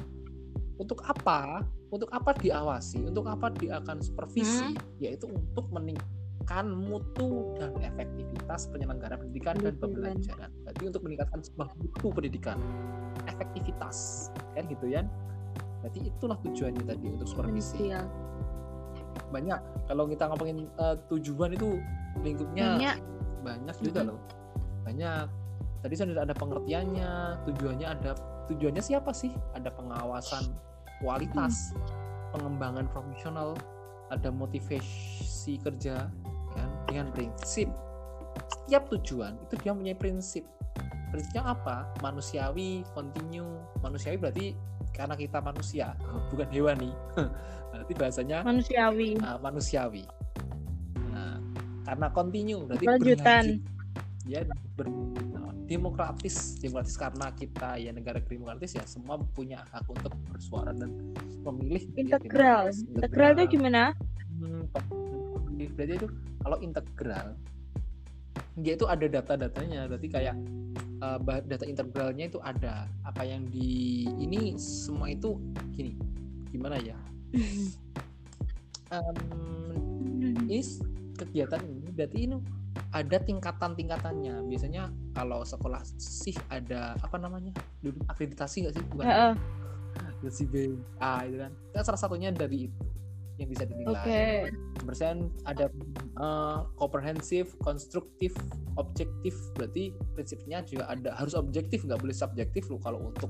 Untuk 0.78 1.02
apa? 1.04 1.62
Untuk 1.90 2.10
apa 2.12 2.32
diawasi? 2.34 3.02
Untuk 3.04 3.26
apa 3.26 3.50
dia 3.54 3.78
akan 3.80 4.00
supervisi? 4.00 4.74
Hmm. 4.74 4.80
yaitu 4.98 5.26
untuk 5.26 5.70
meningkatkan 5.70 6.68
mutu 6.70 7.54
dan 7.58 7.74
efektivitas 7.82 8.66
penyelenggaraan 8.70 9.20
pendidikan 9.20 9.56
dan 9.58 9.74
pembelajaran. 9.78 10.50
Berarti 10.64 10.84
untuk 10.86 11.02
meningkatkan 11.04 11.40
sebuah 11.42 11.70
mutu 11.76 12.08
pendidikan. 12.10 12.58
Efektivitas. 13.26 14.30
Kan 14.56 14.66
gitu 14.68 14.88
ya? 14.88 15.04
Berarti 15.82 16.10
itulah 16.10 16.38
tujuannya 16.42 16.84
tadi 16.84 17.06
untuk 17.10 17.28
supervisi. 17.28 17.78
Manajerial. 17.78 18.08
banyak. 19.28 19.60
Kalau 19.90 20.04
kita 20.08 20.24
ngomongin 20.30 20.58
eh, 20.72 20.96
tujuan 21.10 21.52
itu 21.52 21.82
lingkupnya 22.22 22.80
Banyak. 22.80 22.98
banyak 23.44 23.76
juga 23.82 24.00
Mhm. 24.02 24.08
loh. 24.08 24.20
Banyak. 24.86 25.26
Tadi 25.84 25.94
sudah 25.94 26.24
ada 26.24 26.32
pengertiannya 26.32 27.12
tujuannya 27.44 27.88
ada 27.88 28.12
tujuannya 28.48 28.84
siapa 28.84 29.12
sih 29.12 29.32
ada 29.54 29.72
pengawasan 29.72 30.52
kualitas 31.04 31.76
pengembangan 32.36 32.88
profesional 32.90 33.54
ada 34.12 34.32
motivasi 34.32 35.60
kerja 35.62 36.08
kan 36.56 36.70
dengan 36.88 37.12
prinsip 37.12 37.68
setiap 38.48 38.88
tujuan 38.92 39.36
itu 39.48 39.54
dia 39.60 39.72
punya 39.76 39.96
prinsip 39.96 40.44
prinsipnya 41.12 41.44
apa 41.56 41.88
manusiawi 42.04 42.84
kontinu 42.92 43.60
manusiawi 43.84 44.18
berarti 44.20 44.48
karena 44.96 45.16
kita 45.16 45.40
manusia 45.44 45.94
bukan 46.32 46.48
hewan 46.52 46.78
nih 46.80 46.96
berarti 47.78 47.94
bahasanya 47.94 48.38
manusiawi. 48.42 49.10
uh, 49.22 49.38
manusiawi. 49.38 50.04
Nah, 51.14 51.38
karena 51.86 52.08
kontinu 52.10 52.66
berarti 52.66 52.86
Berkelanjutan. 52.90 53.46
berlanjut. 53.62 54.26
Ya 54.28 54.40
ber, 54.76 54.88
demokratis, 55.68 56.56
demokratis 56.58 56.96
karena 56.96 57.28
kita 57.36 57.76
ya 57.76 57.92
negara 57.92 58.24
demokratis 58.24 58.74
ya 58.80 58.84
semua 58.88 59.20
punya 59.36 59.62
hak 59.70 59.84
untuk 59.92 60.16
bersuara 60.32 60.72
dan 60.72 61.14
memilih. 61.44 61.84
ya, 61.94 62.18
Integral. 62.18 62.72
demokratis. 62.72 62.88
Integral 62.88 63.30
itu 63.36 63.44
gimana? 63.60 63.84
Hmm, 64.40 64.64
berarti 65.76 65.94
itu 66.00 66.08
kalau 66.42 66.58
integral 66.64 67.28
dia 68.58 68.74
itu 68.74 68.90
ada 68.90 69.06
data-datanya 69.06 69.86
berarti 69.86 70.10
kayak 70.10 70.36
uh, 71.06 71.22
data 71.46 71.66
integralnya 71.66 72.26
itu 72.26 72.42
ada 72.42 72.90
apa 73.06 73.22
yang 73.22 73.46
di 73.54 74.06
ini 74.18 74.58
semua 74.58 75.14
itu 75.14 75.38
gini 75.78 75.94
gimana 76.50 76.82
ya 76.82 76.98
Em, 78.88 79.18
ini 80.48 80.64
kegiatan 81.20 81.60
ini 81.68 81.92
berarti 81.92 82.18
ini 82.24 82.40
ada 82.94 83.18
tingkatan-tingkatannya. 83.22 84.46
Biasanya 84.48 84.90
kalau 85.14 85.44
sekolah 85.44 85.82
sih 85.98 86.36
ada 86.50 86.98
apa 87.02 87.18
namanya? 87.18 87.54
Dulu 87.82 88.04
akreditasi 88.10 88.68
nggak 88.68 88.74
sih? 88.76 88.84
Bukan. 88.94 89.06
Heeh. 89.06 89.34
Akreditasi 89.98 90.44
B, 90.50 90.54
A 91.02 91.26
itu 91.26 91.38
kan. 91.42 91.52
Itu 91.54 91.78
salah 91.84 92.02
satunya 92.02 92.30
dari 92.34 92.70
itu 92.70 92.82
yang 93.38 93.50
bisa 93.54 93.64
dinilai. 93.70 93.94
Oke. 93.94 94.26
Persen 94.82 95.30
ada 95.46 95.70
eh, 96.18 96.58
komprehensif, 96.78 97.54
konstruktif, 97.62 98.34
objektif. 98.82 99.38
Berarti 99.54 99.94
prinsipnya 100.18 100.66
juga 100.66 100.90
ada 100.90 101.14
harus 101.18 101.38
objektif, 101.38 101.86
nggak 101.86 102.02
boleh 102.02 102.16
subjektif 102.18 102.66
loh 102.74 102.82
kalau 102.82 103.14
untuk 103.14 103.30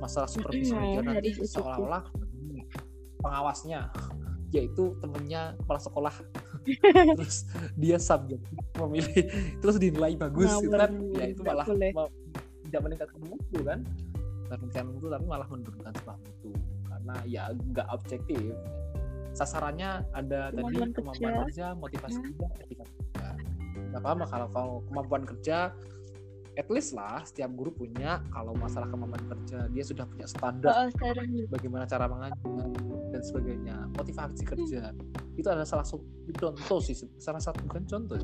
masalah 0.00 0.28
supervisi 0.28 0.76
Mm-mm, 0.76 1.00
mengajar 1.00 1.04
nanti 1.08 1.30
seolah-olah 1.40 2.04
pengawasnya 3.20 3.88
yaitu 4.54 4.94
temennya 5.02 5.56
kepala 5.64 5.80
sekolah 5.80 6.14
terus 7.18 7.36
dia 7.74 7.96
subjektif 7.96 8.56
memilih 8.76 9.24
terus 9.60 9.76
dinilai 9.76 10.14
bagus 10.14 10.46
Ngawur, 10.48 10.62
gitu 10.62 10.76
kan 10.76 10.90
ya 11.14 11.24
itu 11.28 11.42
malah 11.42 11.66
boleh. 11.66 11.90
ma- 11.92 12.12
tidak 12.64 12.80
meningkatkan 12.82 13.20
mutu 13.22 13.58
kan 13.62 13.78
Tidak 14.46 14.58
meningkatkan 14.58 14.86
mutu 14.88 15.06
tapi 15.08 15.24
malah 15.24 15.48
menurunkan 15.48 15.92
sebuah 15.94 16.16
mutu 16.18 16.50
karena 16.86 17.14
ya 17.24 17.42
nggak 17.50 17.86
objektif 17.88 18.52
sasarannya 19.32 19.90
ada 20.12 20.48
tadi 20.48 20.56
Kemampuan 20.56 20.90
kemampuan 20.92 21.20
kerja. 21.20 21.44
kerja 21.44 21.66
motivasi 21.76 22.16
Hmm. 22.16 22.26
kerja 22.26 22.46
etika 22.58 22.84
kerja 22.84 23.28
nggak 23.86 24.02
kalau 24.26 24.48
kalau 24.50 24.74
kemampuan 24.86 25.22
kerja 25.24 25.56
at 26.56 26.68
least 26.72 26.96
lah 26.96 27.20
setiap 27.20 27.52
guru 27.52 27.68
punya 27.70 28.24
kalau 28.32 28.56
masalah 28.56 28.88
kemampuan 28.88 29.20
kerja 29.28 29.68
dia 29.68 29.84
sudah 29.84 30.08
punya 30.08 30.24
standar 30.24 30.72
Oh, 30.72 30.88
bagaimana 31.52 31.84
cara 31.84 32.08
mengajar 32.08 32.64
dan 33.12 33.22
sebagainya 33.22 33.76
motivasi 33.92 34.42
kerja. 34.42 34.90
Itu 35.36 35.46
adalah 35.52 35.68
salah 35.68 35.84
satu 35.84 36.00
contoh 36.32 36.80
sih 36.80 36.96
salah 37.16 37.38
satu 37.38 37.60
bukan 37.64 37.84
contoh 37.84 38.16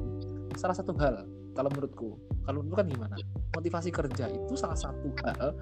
salah 0.57 0.73
satu 0.73 0.97
hal 0.97 1.29
kalau 1.53 1.69
menurutku. 1.69 2.17
Kalau 2.43 2.65
menurut 2.65 2.79
kan 2.81 2.89
gimana? 2.89 3.15
Motivasi 3.53 3.93
kerja 3.93 4.27
itu 4.27 4.53
salah 4.57 4.75
satu 4.75 5.13
hal 5.23 5.53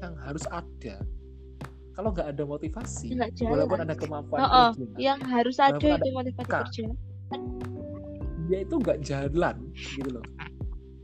yang 0.00 0.14
harus 0.22 0.46
ada. 0.48 1.02
Kalau 1.92 2.08
nggak 2.08 2.24
ada 2.32 2.42
motivasi 2.46 3.12
Nggak 3.12 3.30
jalan. 3.36 3.50
walaupun 3.52 3.78
ada 3.82 3.94
kemampuan 3.98 4.38
Oh, 4.38 4.48
oh, 4.48 4.70
kerja 4.72 4.96
yang 4.96 5.20
harus 5.20 5.56
ada 5.60 5.76
itu 5.76 6.08
motivasi 6.08 6.48
kerja. 6.48 6.84
dia 8.42 8.58
itu 8.62 8.74
nggak 8.74 8.98
jalan 9.02 9.56
gitu 9.74 10.08
loh 10.10 10.24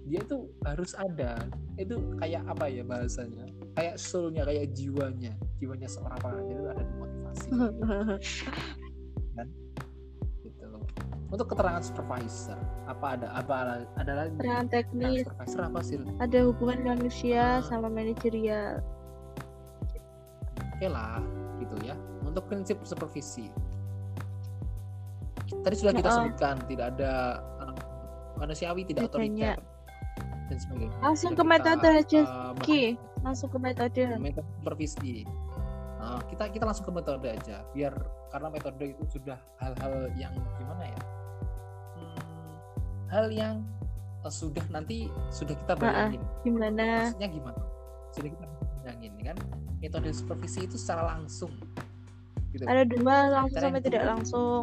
dia 0.08 0.20
itu 0.24 0.48
harus 0.64 0.96
ada. 0.96 1.36
Itu 1.76 2.16
kayak 2.16 2.48
apa 2.48 2.66
ya 2.66 2.82
bahasanya? 2.82 3.44
Kayak 3.76 4.00
soulnya 4.00 4.42
kayak 4.48 4.72
jiwanya. 4.72 5.36
Jiwanya 5.60 5.86
seorang 5.86 6.18
pengajar 6.18 6.56
itu 6.56 6.68
ada 6.72 6.82
di 6.82 6.94
motivasi. 6.96 7.48
Gitu 10.42 10.66
untuk 11.28 11.46
keterangan 11.52 11.84
supervisor 11.84 12.56
apa 12.88 13.20
ada 13.20 13.28
apa 13.36 13.84
ada 14.00 14.12
lagi? 14.16 14.32
Peran 14.40 14.64
Keterangan 14.64 14.68
teknis, 14.72 15.20
supervisor 15.28 15.60
apa 15.68 15.80
sih? 15.84 15.96
Ada 16.24 16.38
hubungan 16.48 16.78
manusia 16.96 17.60
Ah. 17.60 17.64
sama 17.64 17.92
manajerial. 17.92 18.80
oke 20.78 20.86
lah 20.88 21.18
gitu 21.58 21.74
ya. 21.84 21.98
Untuk 22.24 22.46
prinsip 22.48 22.78
supervisi. 22.86 23.50
Tadi 25.50 25.74
sudah 25.74 25.90
kita 25.92 26.06
Heeh. 26.06 26.18
sebutkan 26.22 26.56
tidak 26.70 26.86
ada 26.96 27.12
eh, 27.60 27.76
manusiawi 28.38 28.86
tidak 28.86 29.10
otoriter 29.10 29.58
dan 30.48 30.58
sebagainya 30.58 30.96
Langsung 30.98 31.32
ke 31.32 31.44
metode 31.44 31.86
aja, 31.86 32.20
Ki. 32.58 32.96
bahas. 32.96 33.20
Langsung 33.20 33.48
ke 33.48 33.58
metode. 33.58 34.02
metode 34.16 34.48
supervisi 34.58 35.22
Nah, 35.98 36.22
kita 36.24 36.48
kita 36.48 36.64
langsung 36.64 36.86
ke 36.86 36.94
metode 36.94 37.26
aja 37.26 37.66
biar 37.70 37.90
karena 38.28 38.48
metode 38.48 38.84
itu 38.88 39.04
sudah 39.10 39.34
hal-hal 39.58 40.08
yang 40.14 40.30
gimana 40.56 40.84
ya 40.86 41.00
Hmm, 41.92 42.20
hal 43.08 43.26
yang 43.28 43.54
eh, 44.22 44.30
sudah 44.30 44.62
nanti 44.68 45.10
sudah 45.28 45.58
kita 45.58 45.74
bayangin 45.74 46.22
Gimana? 46.42 46.86
maksudnya 47.04 47.28
gimana 47.28 47.60
sudah 48.08 48.30
kita 48.30 48.46
bayangin 48.78 49.12
kan 49.20 49.36
metode 49.78 50.08
supervisi 50.10 50.64
itu 50.64 50.78
secara 50.78 51.02
langsung 51.12 51.50
gitu 52.48 52.62
Ada 52.62 52.86
dua 52.86 53.16
langsung 53.28 53.58
Cara 53.58 53.68
sama 53.68 53.80
tidak 53.82 54.04
langsung. 54.06 54.62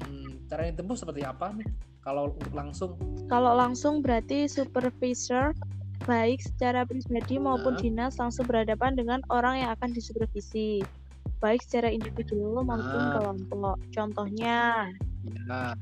Hmm, 0.00 0.30
cara 0.46 0.60
yang 0.64 0.72
ditempuh 0.72 0.96
seperti 0.96 1.20
apa 1.22 1.46
nih 1.52 1.68
kalau 2.02 2.30
untuk 2.34 2.52
langsung 2.54 2.90
Kalau 3.30 3.56
langsung 3.56 4.04
berarti 4.04 4.44
supervisor 4.44 5.56
baik 6.04 6.42
secara 6.42 6.84
pribadi 6.84 7.38
maupun 7.38 7.72
Nah. 7.72 7.80
dinas 7.80 8.18
langsung 8.20 8.44
berhadapan 8.44 8.92
dengan 8.98 9.22
orang 9.32 9.62
yang 9.64 9.70
akan 9.78 9.94
disupervisi. 9.94 10.82
Baik 11.40 11.62
secara 11.64 11.88
individu 11.88 12.60
maupun 12.60 13.02
Nah. 13.08 13.18
kelompok. 13.18 13.76
Contohnya, 13.94 14.90
ya 15.24 15.74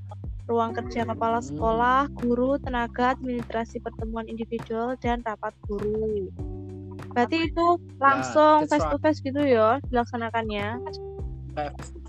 ruang 0.50 0.74
kerja 0.74 1.06
kepala 1.06 1.38
Hmm. 1.38 1.48
sekolah, 1.54 2.00
guru, 2.18 2.58
tenaga, 2.58 3.14
administrasi 3.14 3.78
pertemuan 3.80 4.26
individual, 4.26 4.98
dan 4.98 5.22
rapat 5.22 5.54
guru. 5.70 6.26
Berarti 7.14 7.50
itu 7.50 7.66
langsung 8.02 8.66
that's 8.66 8.74
face 8.74 8.86
to 8.90 8.98
face 8.98 9.20
gitu 9.22 9.40
ya 9.42 9.78
dilaksanakannya. 9.90 10.78
kayak 11.54 11.72
face 11.78 11.90
to 11.94 11.99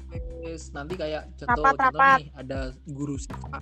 face 0.41 0.73
nanti 0.73 0.97
kayak 0.97 1.29
contoh 1.37 1.63
Rapat, 1.63 1.77
contoh 1.77 2.01
rapat. 2.01 2.17
nih 2.17 2.27
ada 2.33 2.59
guru 2.89 3.15
si 3.15 3.29
A. 3.53 3.59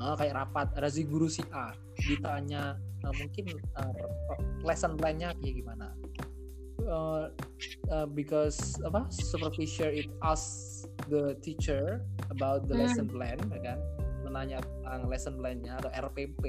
Ah, 0.00 0.14
kayak 0.16 0.34
rapat 0.34 0.66
ada 0.74 0.88
si 0.90 1.02
guru 1.06 1.30
si 1.30 1.42
A. 1.54 1.70
Ditanya 2.02 2.74
eh, 2.76 3.14
mungkin 3.14 3.46
eh, 3.54 3.94
lesson 4.60 4.98
plan-nya 4.98 5.30
kayak 5.38 5.54
gimana? 5.54 5.94
Eh, 6.80 7.24
eh, 7.92 8.06
because 8.10 8.58
apa 8.82 9.06
supervisor 9.12 9.88
it 9.88 10.10
asks 10.20 10.82
the 11.06 11.38
teacher 11.38 12.02
about 12.28 12.66
the 12.66 12.74
Hmm. 12.74 12.82
lesson 12.82 13.06
plan 13.06 13.38
ya 13.54 13.60
kan? 13.62 13.78
Menanya 14.26 14.58
tentang 14.60 15.06
lesson 15.06 15.34
plan-nya 15.38 15.78
atau 15.78 15.90
RPP 15.90 16.44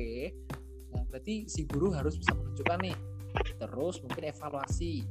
nah 0.91 1.08
berarti 1.08 1.48
si 1.48 1.63
guru 1.63 1.96
harus 1.96 2.20
bisa 2.20 2.36
menunjukkan 2.36 2.84
nih 2.84 2.98
terus 3.56 4.03
mungkin 4.03 4.27
evaluasi 4.27 5.08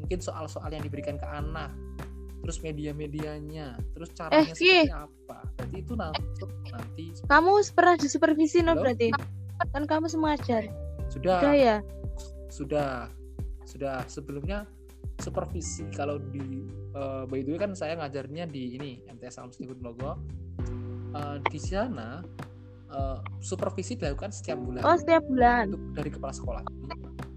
mungkin 0.00 0.16
soal-soal 0.16 0.72
yang 0.72 0.80
diberikan 0.80 1.20
ke 1.20 1.28
anak 1.28 1.68
terus 2.40 2.58
media-medianya 2.60 3.76
terus 3.92 4.10
caranya 4.16 4.50
Eh, 4.50 4.56
seperti 4.56 4.90
apa 4.90 5.38
berarti 5.54 5.76
itu 5.78 5.92
nanti 5.94 6.22
nanti 6.72 7.04
Kamu 7.28 7.50
pernah 7.76 7.94
disupervisi 8.00 8.58
no 8.64 8.72
berarti? 8.74 9.12
Kan 9.70 9.84
kamu 9.84 10.08
semua 10.08 10.34
ajar. 10.34 10.64
sudah 11.12 11.38
Udah 11.44 11.54
ya? 11.54 11.76
sudah 12.48 13.06
sudah 13.68 14.02
sebelumnya 14.08 14.66
supervisi 15.20 15.84
kalau 15.92 16.18
di 16.18 16.64
eh, 16.96 17.22
by 17.28 17.40
the 17.44 17.52
way 17.54 17.60
kan 17.60 17.72
saya 17.76 17.94
ngajarnya 18.00 18.48
di 18.48 18.74
ini 18.74 19.04
MTS 19.06 19.38
Gunung 19.60 19.84
Logo 19.84 20.12
Eh, 21.10 21.36
di 21.50 21.58
sana 21.58 22.22
eh, 22.88 23.18
supervisi 23.42 23.98
dilakukan 23.98 24.30
setiap 24.30 24.62
bulan 24.62 24.82
Oh 24.86 24.94
setiap 24.94 25.26
bulan. 25.26 25.74
untuk 25.74 25.82
dari 25.98 26.10
kepala 26.14 26.30
sekolah. 26.30 26.62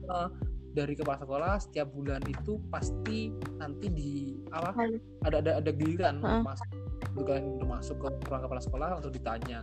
Eh, 0.06 0.28
dari 0.74 0.98
kepala 0.98 1.22
sekolah 1.22 1.54
setiap 1.62 1.88
bulan 1.94 2.20
itu 2.26 2.58
pasti 2.74 3.30
nanti 3.62 3.88
di 3.94 4.12
apa 4.50 4.74
ada. 5.22 5.38
ada 5.40 5.52
ada 5.62 5.72
giliran 5.72 6.18
untuk 6.18 6.50
masuk. 6.50 6.70
Untuk 7.14 7.24
kalian 7.30 7.46
untuk 7.62 7.70
masuk 7.70 7.96
ke 8.02 8.08
ruang 8.26 8.42
kepala 8.42 8.62
sekolah 8.62 8.88
untuk 8.98 9.14
ditanya. 9.14 9.60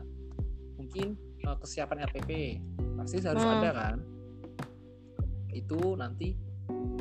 Mungkin 0.79 1.19
eh, 1.43 1.57
kesiapan 1.59 2.07
RPP 2.07 2.31
pasti 2.95 3.19
harus 3.27 3.43
Hmm. 3.43 3.55
ada 3.59 3.71
kan? 3.75 3.97
Itu 5.51 5.99
nanti 5.99 6.39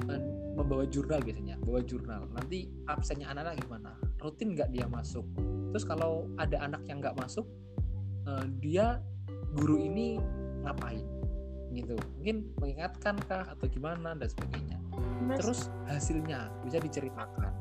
eh, 0.10 0.22
membawa 0.58 0.90
jurnal 0.90 1.22
biasanya 1.22 1.62
bawa 1.62 1.80
jurnal. 1.86 2.26
Nanti 2.34 2.66
absennya 2.90 3.30
anak-anak 3.30 3.62
gimana? 3.62 3.92
Rutin 4.18 4.58
nggak 4.58 4.74
dia 4.74 4.90
masuk? 4.90 5.24
Terus 5.70 5.86
kalau 5.86 6.26
ada 6.42 6.58
anak 6.66 6.82
yang 6.90 6.98
nggak 6.98 7.14
masuk 7.14 7.46
eh, 8.26 8.46
dia 8.58 8.98
guru 9.54 9.78
ini 9.86 10.18
ngapain 10.66 11.06
gitu. 11.72 11.96
Mungkin 12.18 12.36
mengingatkan 12.58 13.16
kah 13.26 13.46
atau 13.46 13.66
gimana 13.66 14.14
dan 14.14 14.28
sebagainya. 14.28 14.78
Mas, 15.22 15.38
terus 15.40 15.60
hasilnya 15.86 16.50
bisa 16.64 16.78
diceritakan. 16.78 17.52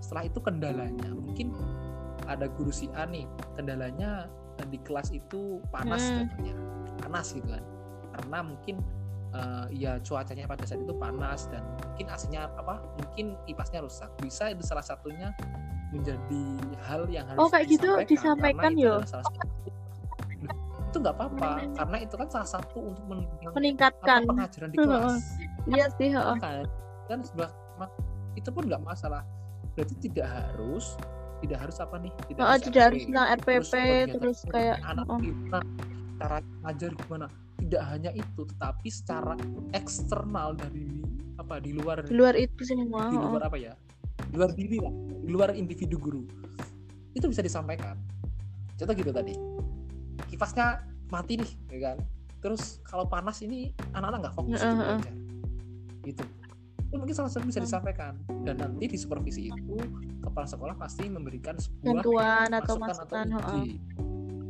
Setelah 0.00 0.24
itu 0.24 0.38
kendalanya 0.40 1.10
mungkin 1.12 1.52
ada 2.24 2.46
guru 2.46 2.70
si 2.70 2.86
A 2.94 3.04
nih 3.04 3.26
kendalanya 3.54 4.30
di 4.68 4.76
kelas 4.80 5.08
itu 5.10 5.58
panas 5.72 6.04
Hmm. 6.04 6.28
contohnya 6.28 6.54
panas 7.00 7.26
gitu 7.32 7.48
kan. 7.48 7.64
Karena 8.14 8.38
mungkin 8.42 8.76
eh, 9.30 9.66
ya 9.70 10.02
cuacanya 10.02 10.42
pada 10.44 10.66
saat 10.66 10.82
itu 10.82 10.90
panas 10.98 11.46
dan 11.46 11.62
mungkin 11.86 12.10
AC-nya 12.10 12.50
apa 12.50 12.82
mungkin 12.98 13.38
kipasnya 13.46 13.78
rusak. 13.78 14.10
Bisa 14.18 14.50
itu 14.50 14.66
salah 14.66 14.82
satunya 14.82 15.30
menjadi 15.90 16.42
hal 16.86 17.06
yang 17.06 17.26
harus 17.26 17.38
Oh, 17.38 17.46
kayak 17.46 17.66
gitu 17.66 17.94
disampaikan 18.06 18.74
yo. 18.74 18.98
salah 19.06 19.22
satu- 19.26 19.49
itu 20.90 20.98
nggak 20.98 21.14
apa-apa. 21.14 21.50
Karena 21.78 21.96
itu 22.02 22.14
kan 22.18 22.28
salah 22.28 22.50
satu 22.58 22.78
untuk 22.90 23.04
menunjang 23.06 23.46
apa, 23.46 23.56
meningkatkan. 23.56 24.20
pengajaran 24.26 24.68
di 24.74 24.78
kelas. 24.82 25.22
Iya 25.70 25.86
sih, 25.94 26.08
heeh. 26.10 26.36
kan 26.42 26.66
kan 27.06 27.18
sebelah 27.22 27.50
itu 28.34 28.48
pun 28.50 28.66
nggak 28.66 28.82
masalah. 28.82 29.22
Berarti 29.78 29.94
tidak 30.02 30.26
harus 30.26 30.98
tidak 31.40 31.58
harus 31.62 31.76
apa 31.80 31.96
nih? 32.02 32.12
Tidak 32.28 32.42
Heeh, 32.42 32.58
tidak 32.68 32.82
harus 32.90 33.02
tentang 33.06 33.26
RPP 33.40 33.72
terus 34.12 34.38
ini, 34.44 34.52
kayak 34.52 34.76
anak 34.84 35.06
heeh. 35.08 35.20
gimana 35.24 35.66
cara 36.20 36.38
ngajar 36.66 36.90
gimana? 37.06 37.26
Tidak 37.60 37.82
hanya 37.86 38.10
itu 38.12 38.40
tetapi 38.56 38.88
secara 38.92 39.34
eksternal 39.72 40.56
dari 40.56 40.88
apa 41.40 41.56
di 41.62 41.72
luar 41.72 42.04
di 42.04 42.12
luar 42.12 42.36
itu 42.36 42.60
semua. 42.66 43.08
di 43.08 43.16
luar 43.16 43.42
apa 43.48 43.56
ya? 43.56 43.72
Di 44.28 44.34
luar 44.36 44.50
diri 44.52 44.76
lah 44.80 44.94
di 45.24 45.28
luar 45.30 45.48
individu 45.56 45.96
guru. 45.96 46.22
Itu 47.16 47.26
bisa 47.26 47.40
disampaikan. 47.40 47.96
Contoh 48.80 48.96
gitu 48.96 49.12
tadi 49.12 49.36
kipasnya 50.40 50.80
mati 51.12 51.36
nih 51.36 51.50
ya 51.68 51.78
kan? 51.92 51.96
Terus 52.40 52.80
kalau 52.88 53.04
panas 53.04 53.44
ini 53.44 53.76
anak-anak 53.92 54.18
nggak 54.24 54.34
fokus 54.40 54.56
belajar 54.56 55.12
gitu. 56.00 56.24
Itu 56.88 56.94
mungkin 56.96 57.12
salah 57.12 57.28
satu 57.28 57.44
bisa 57.44 57.60
disampaikan. 57.60 58.16
Dan 58.48 58.56
nanti 58.56 58.88
di 58.88 58.96
supervisi 58.96 59.52
itu 59.52 59.76
kepala 60.24 60.48
sekolah 60.48 60.80
pasti 60.80 61.12
memberikan 61.12 61.60
sebuah 61.60 62.00
Bantuan 62.00 62.48
atau 62.56 62.74
masukan 62.80 63.28
atau 63.36 63.60
heeh. 63.60 63.76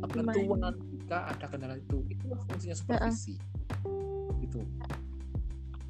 ide 0.01 0.23
bantuan 0.23 0.73
jika 0.95 1.17
ada 1.27 1.45
kendala 1.51 1.75
itu 1.75 2.07
itu 2.07 2.23
fungsinya 2.47 2.75
supervisi. 2.79 3.35
Itu 4.39 4.63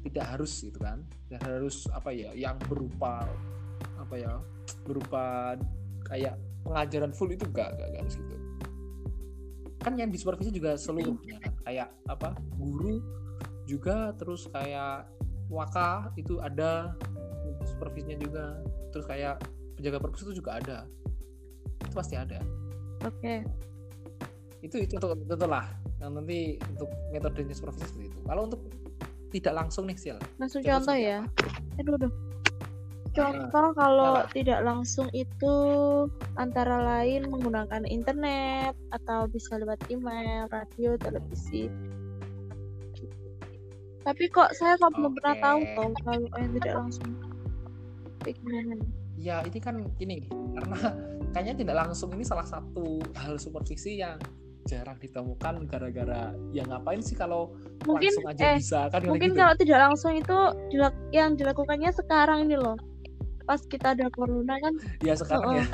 tidak 0.02 0.34
harus 0.34 0.50
gitu 0.66 0.82
kan. 0.82 0.98
Tidak 1.30 1.46
harus 1.46 1.86
apa 1.94 2.10
ya 2.10 2.34
yang 2.34 2.58
berupa 2.66 3.22
apa 4.02 4.14
ya 4.18 4.34
berupa 4.82 5.54
kayak 6.10 6.34
pengajaran 6.66 7.14
full 7.14 7.30
itu 7.30 7.46
enggak 7.46 7.70
enggak, 7.78 7.86
enggak 7.86 8.02
harus 8.02 8.18
gitu 8.18 8.34
kan 9.82 9.98
yang 9.98 10.10
disupervisi 10.14 10.54
juga 10.54 10.78
seluruhnya 10.78 11.42
kan 11.42 11.52
kayak 11.66 11.88
apa 12.06 12.38
guru 12.56 13.02
juga 13.66 14.14
terus 14.16 14.46
kayak 14.50 15.10
waka 15.50 16.10
itu 16.14 16.38
ada 16.38 16.94
supervisinya 17.66 18.18
juga 18.18 18.44
terus 18.94 19.06
kayak 19.06 19.42
penjaga 19.76 19.98
perpus 19.98 20.22
itu 20.30 20.38
juga 20.38 20.62
ada 20.62 20.86
itu 21.82 21.94
pasti 21.94 22.14
ada 22.14 22.38
Oke. 23.02 23.42
itu 24.62 24.78
itu 24.78 24.94
untuk 24.94 25.18
tentulah 25.26 25.66
yang 25.98 26.14
nanti 26.14 26.58
untuk 26.70 26.90
metodenya 27.10 27.54
supervisi 27.54 27.90
seperti 27.90 28.06
itu 28.14 28.20
kalau 28.26 28.46
untuk 28.46 28.62
tidak 29.32 29.54
langsung 29.64 29.88
nih 29.88 29.96
sil 29.98 30.18
Langsung 30.36 30.60
Contoh 30.60 30.92
ya. 30.92 31.24
apa? 31.24 31.80
Aduh, 31.80 31.96
aduh. 31.96 32.12
Contoh 33.12 33.76
kalau 33.76 34.24
apa? 34.24 34.32
tidak 34.32 34.64
langsung 34.64 35.06
itu 35.12 35.54
antara 36.40 36.80
lain 36.80 37.28
menggunakan 37.28 37.84
internet 37.84 38.72
atau 38.88 39.28
bisa 39.28 39.60
lewat 39.60 39.84
email, 39.92 40.48
radio, 40.48 40.96
televisi. 40.96 41.68
Tapi 44.02 44.24
kok 44.32 44.50
saya 44.56 44.74
kok 44.80 44.96
belum 44.96 45.14
pernah 45.20 45.36
tahu 45.38 45.60
toh 45.76 45.90
kalau 46.02 46.26
yang 46.40 46.52
tidak 46.58 46.74
langsung. 46.74 47.10
Kayak 48.24 48.36
gimana? 48.40 48.72
nih? 48.80 48.90
ya 49.22 49.38
ini 49.46 49.58
kan 49.62 49.76
gini 50.00 50.26
karena 50.26 50.78
kayaknya 51.30 51.54
tidak 51.62 51.76
langsung 51.86 52.10
ini 52.16 52.26
salah 52.26 52.42
satu 52.42 52.98
hal 53.14 53.38
supervisi 53.38 54.02
yang 54.02 54.18
jarang 54.66 54.98
ditemukan 54.98 55.66
gara-gara 55.66 56.34
ya 56.54 56.62
ngapain 56.66 57.02
sih 57.02 57.14
kalau 57.18 57.50
Mungkin 57.86 58.14
langsung 58.14 58.30
aja 58.30 58.42
eh 58.42 58.56
bisa 58.62 58.86
kan 58.90 59.02
mungkin 59.06 59.34
gitu. 59.34 59.38
kalau 59.42 59.54
tidak 59.58 59.78
langsung 59.78 60.12
itu 60.14 60.38
dilak- 60.70 61.02
yang 61.10 61.34
dilakukannya 61.34 61.90
sekarang 61.90 62.46
ini 62.46 62.58
loh. 62.58 62.78
Pas 63.52 63.60
kita 63.68 63.92
ada 63.92 64.08
corona 64.08 64.56
kan 64.64 64.72
ya 65.04 65.12
sekarang 65.12 65.44
Oh, 65.44 65.52
ya. 65.60 65.66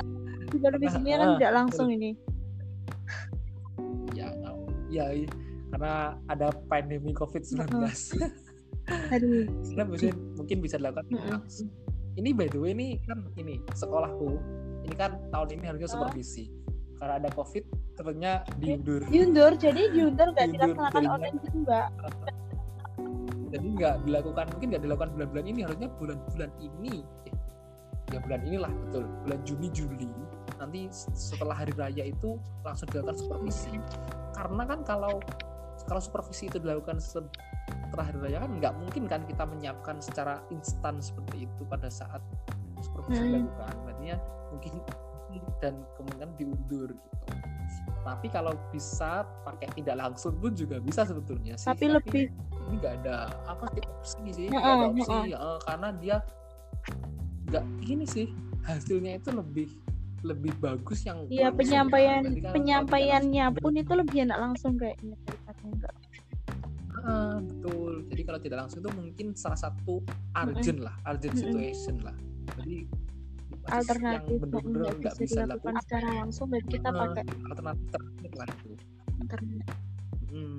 Supervisinya 0.51 1.15
kan 1.15 1.27
ah, 1.31 1.35
tidak 1.39 1.51
langsung 1.55 1.87
ini. 1.95 2.11
ya 4.19 4.27
ya 5.15 5.29
karena 5.71 6.17
ada 6.27 6.49
pandemi 6.67 7.15
COVID-19 7.15 7.71
Aduh. 9.15 9.45
Karena 9.69 9.83
mungkin, 9.85 10.11
mungkin 10.35 10.57
bisa 10.59 10.75
dilakukan 10.81 11.07
Mm-mm. 11.07 11.29
langsung. 11.39 11.69
Ini 12.19 12.35
by 12.35 12.51
the 12.51 12.59
way 12.59 12.75
ini 12.75 12.99
kan 13.07 13.21
ini 13.39 13.63
sekolahku. 13.71 14.35
Ini 14.83 14.95
kan 14.99 15.15
tahun 15.31 15.47
ini 15.55 15.63
harusnya 15.71 15.87
supervisi 15.87 16.51
karena 16.99 17.21
ada 17.21 17.29
COVID 17.31 17.63
ternyata 17.95 18.43
diundur. 18.59 19.07
Diundur, 19.07 19.51
jadi 19.55 19.87
diundur 19.93 20.35
nggak 20.35 20.47
dilaksanakan 20.51 21.03
online 21.07 21.37
gitu 21.47 21.63
nggak? 21.63 21.87
jadi 23.49 23.65
nggak 23.65 23.95
dilakukan 24.05 24.45
mungkin 24.53 24.67
nggak 24.69 24.83
dilakukan 24.85 25.09
bulan-bulan 25.17 25.45
ini 25.49 25.59
harusnya 25.65 25.89
bulan-bulan 25.97 26.51
ini. 26.61 27.01
eh, 27.25 27.33
ya 28.09 28.19
bulan 28.21 28.41
inilah 28.45 28.71
betul. 28.87 29.05
Bulan 29.25 29.39
Juni 29.45 29.67
Juli. 29.73 30.09
Nanti 30.59 30.91
setelah 30.91 31.55
hari 31.55 31.71
raya 31.77 32.03
itu 32.09 32.35
langsung 32.65 32.89
dilakukan 32.91 33.17
supervisi. 33.17 33.73
Karena 34.35 34.63
kan 34.67 34.79
kalau 34.83 35.23
kalau 35.87 36.01
supervisi 36.03 36.51
itu 36.51 36.59
dilakukan 36.59 36.99
setelah 36.99 38.05
hari 38.05 38.19
raya 38.29 38.43
kan 38.43 38.51
nggak 38.59 38.73
mungkin 38.75 39.03
kan 39.07 39.21
kita 39.25 39.47
menyiapkan 39.47 40.03
secara 40.03 40.43
instan 40.51 40.99
seperti 40.99 41.47
itu 41.47 41.61
pada 41.65 41.87
saat 41.87 42.21
supervisi 42.83 43.23
Hmm. 43.23 43.29
dilakukan. 43.45 43.73
Berarti 43.87 44.05
mungkin 44.51 44.73
dan 45.61 45.75
kemungkinan 45.99 46.29
diundur 46.39 46.89
gitu. 46.95 47.27
Tapi 47.99 48.27
kalau 48.31 48.55
bisa 48.73 49.27
pakai 49.45 49.69
tidak 49.77 50.01
langsung 50.01 50.33
pun 50.39 50.55
juga 50.55 50.81
bisa 50.81 51.05
sebetulnya 51.05 51.59
sih. 51.59 51.69
Tapi 51.69 51.85
lebih 51.91 52.31
ini 52.69 52.75
nggak 52.79 52.93
ada 53.03 53.29
apa 53.45 53.65
sih 53.75 53.83
opsi 53.85 54.21
sih 54.33 54.47
nggak 54.49 54.61
ada 54.63 54.87
opsi 54.89 55.17
ya, 55.29 55.39
karena 55.67 55.89
dia 55.99 56.17
nggak 57.49 57.63
gini 57.79 58.05
sih 58.05 58.27
hasilnya 58.63 59.17
itu 59.17 59.29
lebih 59.29 59.69
lebih 60.19 60.51
bagus 60.59 60.99
yang 61.01 61.23
Iya 61.25 61.47
langsung 61.47 61.57
penyampaian 61.57 62.21
kan. 62.37 62.51
Penyampaiannya 62.51 63.45
tidak 63.47 63.57
pun 63.57 63.73
itu 63.73 63.93
lebih 63.95 64.17
enak 64.21 64.37
langsung 64.37 64.73
kayaknya 64.75 65.15
daripada 65.23 65.61
enggak. 65.63 65.93
langsung- 65.95 66.17
Ah, 66.99 67.37
betul 67.39 67.93
jadi 68.05 68.21
kalau 68.23 68.39
tidak 68.39 68.57
langsung 68.59 68.79
itu 68.79 68.91
mungkin 68.91 69.27
salah 69.33 69.55
satu 69.55 70.03
urgent 70.35 70.79
lah 70.79 70.91
urgent 71.05 71.31
situation 71.33 71.95
lah 72.01 72.13
jadi 72.59 72.83
alternatif 73.71 74.27
yang 74.27 74.41
benar-benar 74.43 74.93
nggak 74.99 75.15
bisa 75.17 75.39
dilakukan 75.41 75.75
secara 75.79 76.09
langsung 76.17 76.47
dan 76.49 76.63
kita 76.65 76.89
pakai 76.91 77.23
alternatif 77.45 77.85
terakhir 77.87 78.31
lah 78.35 78.47
itu. 78.49 78.71
Hmm, 80.29 80.57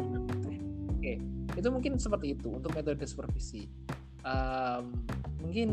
Oke, 0.91 1.13
itu 1.53 1.69
mungkin 1.69 1.93
seperti 1.97 2.27
itu 2.35 2.49
untuk 2.51 2.71
metode 2.71 3.05
supervisi. 3.05 3.69
Em, 4.21 4.85
mungkin 5.41 5.69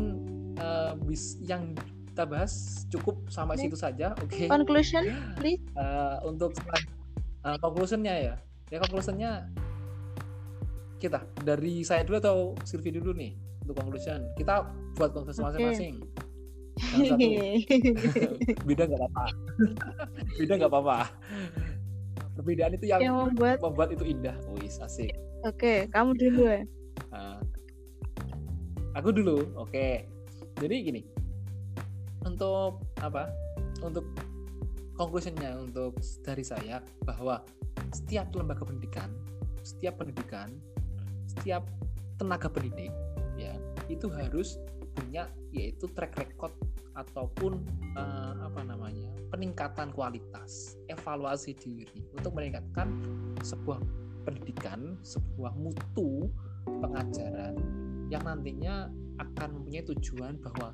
eh, 0.56 0.92
bis 1.04 1.36
yang 1.44 1.76
kita 2.10 2.24
bahas 2.26 2.82
cukup 2.90 3.30
sampai 3.30 3.54
Oke. 3.54 3.62
situ 3.68 3.76
saja. 3.78 4.16
Oke. 4.18 4.48
Conclusion, 4.48 5.04
please. 5.38 5.62
Eh, 5.76 6.16
untuk 6.26 6.56
eh, 7.46 7.58
conclusionnya 7.62 8.14
ya, 8.16 8.34
ya 8.72 8.78
conclusionnya 8.82 9.46
kita 10.98 11.22
dari 11.46 11.86
saya 11.86 12.02
dulu 12.02 12.16
atau 12.18 12.38
Silvi 12.66 12.90
dulu 12.90 13.14
nih 13.14 13.38
untuk 13.62 13.78
conclusion. 13.78 14.24
Kita 14.34 14.66
buat 14.98 15.14
conclusion 15.14 15.46
Oke. 15.46 15.62
masing-masing. 15.62 15.94
Beda 18.68 18.86
nggak 18.86 19.00
apa-apa. 19.02 19.24
beda 20.38 20.52
nggak 20.62 20.70
apa-apa. 20.70 20.98
Perbedaan 22.38 22.78
itu 22.78 22.86
yang 22.86 23.02
yang 23.02 23.18
membuat 23.18 23.58
membuat 23.58 23.90
itu 23.90 24.06
indah. 24.06 24.38
Wis 24.62 24.78
asik. 24.78 25.10
oke 25.46 25.86
kamu 25.94 26.18
dulu 26.18 26.50
ya 26.50 26.62
aku 28.98 29.14
dulu, 29.14 29.46
oke. 29.54 30.02
Jadi 30.58 30.74
gini, 30.82 31.02
untuk 32.26 32.82
apa? 32.98 33.30
Untuk 33.78 34.02
conclusionnya 34.98 35.54
untuk 35.54 35.94
dari 36.26 36.42
saya 36.42 36.82
bahwa 37.06 37.46
setiap 37.94 38.34
lembaga 38.34 38.66
pendidikan, 38.66 39.14
setiap 39.62 40.02
pendidikan, 40.02 40.50
setiap 41.30 41.62
tenaga 42.18 42.50
pendidik, 42.50 42.90
ya 43.38 43.54
itu 43.86 44.10
harus 44.10 44.58
punya 44.98 45.30
yaitu 45.54 45.86
track 45.94 46.18
record 46.18 46.50
ataupun 46.98 47.62
eh, 47.94 48.34
apa 48.42 48.66
namanya 48.66 49.06
peningkatan 49.30 49.94
kualitas, 49.94 50.74
evaluasi 50.90 51.54
diri 51.54 52.02
untuk 52.18 52.34
meningkatkan 52.34 52.90
sebuah 53.46 53.78
pendidikan, 54.26 54.98
sebuah 55.06 55.54
mutu 55.54 56.26
pengajaran 56.66 57.54
yang 58.08 58.24
nantinya 58.24 58.88
akan 59.20 59.60
mempunyai 59.60 59.84
tujuan 59.94 60.40
bahwa 60.40 60.72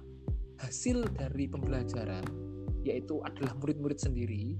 hasil 0.62 1.06
dari 1.14 1.50
pembelajaran 1.50 2.22
yaitu 2.86 3.18
adalah 3.24 3.56
murid-murid 3.58 3.98
sendiri 3.98 4.54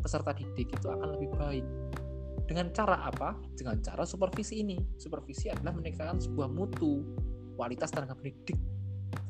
peserta 0.00 0.32
didik 0.36 0.72
itu 0.72 0.86
akan 0.88 1.16
lebih 1.16 1.30
baik 1.36 1.66
dengan 2.44 2.68
cara 2.76 3.00
apa? 3.08 3.40
Dengan 3.56 3.80
cara 3.80 4.04
supervisi 4.04 4.60
ini. 4.60 4.76
Supervisi 5.00 5.48
adalah 5.48 5.72
meningkatkan 5.72 6.20
sebuah 6.20 6.48
mutu 6.52 7.00
kualitas 7.56 7.88
tenaga 7.88 8.12
pendidik. 8.18 8.58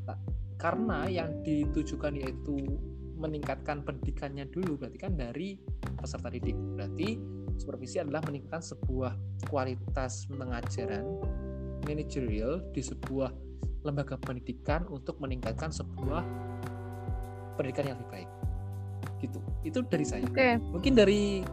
Nah, 0.08 0.18
Karena 0.58 1.06
yang 1.06 1.44
ditujukan 1.46 2.14
yaitu 2.18 2.58
meningkatkan 3.14 3.86
pendidikannya 3.86 4.50
dulu 4.50 4.80
berarti 4.80 4.98
kan 4.98 5.14
dari 5.14 5.60
peserta 5.94 6.26
didik. 6.26 6.58
Berarti 6.74 7.08
supervisi 7.54 8.02
adalah 8.02 8.24
meningkatkan 8.26 8.64
sebuah 8.64 9.12
kualitas 9.46 10.26
pengajaran 10.26 11.06
manajerial 11.84 12.64
di 12.72 12.82
sebuah 12.82 13.30
lembaga 13.84 14.16
pendidikan 14.20 14.88
untuk 14.88 15.20
meningkatkan 15.20 15.68
sebuah 15.68 16.24
pendidikan 17.60 17.94
yang 17.94 17.98
lebih 18.00 18.10
baik. 18.10 18.30
Gitu. 19.20 19.38
Itu 19.64 19.78
dari 19.86 20.04
saya. 20.04 20.24
oke 20.24 20.48
Mungkin 20.72 20.92
dari 20.96 21.44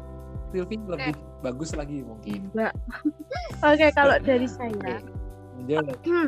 Silvi 0.51 0.75
lebih 0.83 1.15
bagus 1.43 1.71
lagi 1.75 2.03
mungkin. 2.03 2.51
oke 3.71 3.87
kalau 3.95 4.19
dari 4.19 4.47
saya 4.47 5.03
Lanjut. 5.61 5.93
hmm, 6.03 6.27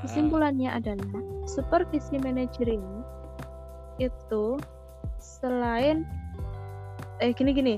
Ah, 0.00 0.08
kesimpulannya 0.08 0.70
adalah 0.72 1.20
supervisi 1.44 2.16
manajerial 2.24 3.04
itu 4.00 4.56
selain 5.20 6.08
eh 7.20 7.36
gini 7.36 7.52
gini 7.52 7.74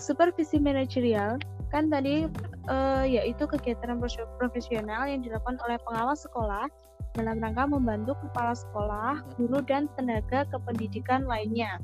supervisi 0.00 0.56
manajerial 0.56 1.36
kan 1.68 1.92
tadi 1.92 2.32
eh, 2.68 3.04
yaitu 3.20 3.46
kegiatan 3.46 3.98
profesional 4.38 5.06
yang 5.06 5.22
dilakukan 5.22 5.58
oleh 5.66 5.78
pengawas 5.86 6.22
sekolah 6.26 6.66
dalam 7.16 7.40
rangka 7.40 7.64
membantu 7.64 8.12
kepala 8.28 8.52
sekolah, 8.52 9.24
guru 9.40 9.64
dan 9.64 9.88
tenaga 9.96 10.44
kependidikan 10.52 11.24
lainnya. 11.24 11.80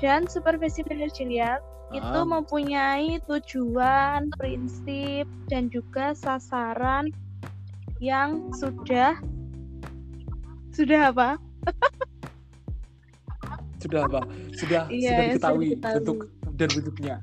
Dan 0.00 0.26
supervisi 0.26 0.80
manajerial 0.88 1.60
itu 1.92 2.18
ah, 2.18 2.26
mempunyai 2.26 3.22
tujuan, 3.28 4.32
prinsip, 4.34 5.28
dan 5.52 5.70
juga 5.70 6.16
sasaran 6.16 7.12
yang 8.02 8.50
sudah 8.56 9.14
sudah 10.74 11.14
apa? 11.14 11.38
sudah 13.78 14.00
apa? 14.08 14.20
Sudah 14.56 14.82
Iya, 14.88 15.12
sudah 15.12 15.22
yang 15.22 15.32
diketahui 15.36 15.66
sudah 15.68 15.76
diketahui. 15.76 15.94
bentuk 16.00 16.18
dan 16.56 16.68
wujudnya. 16.72 17.14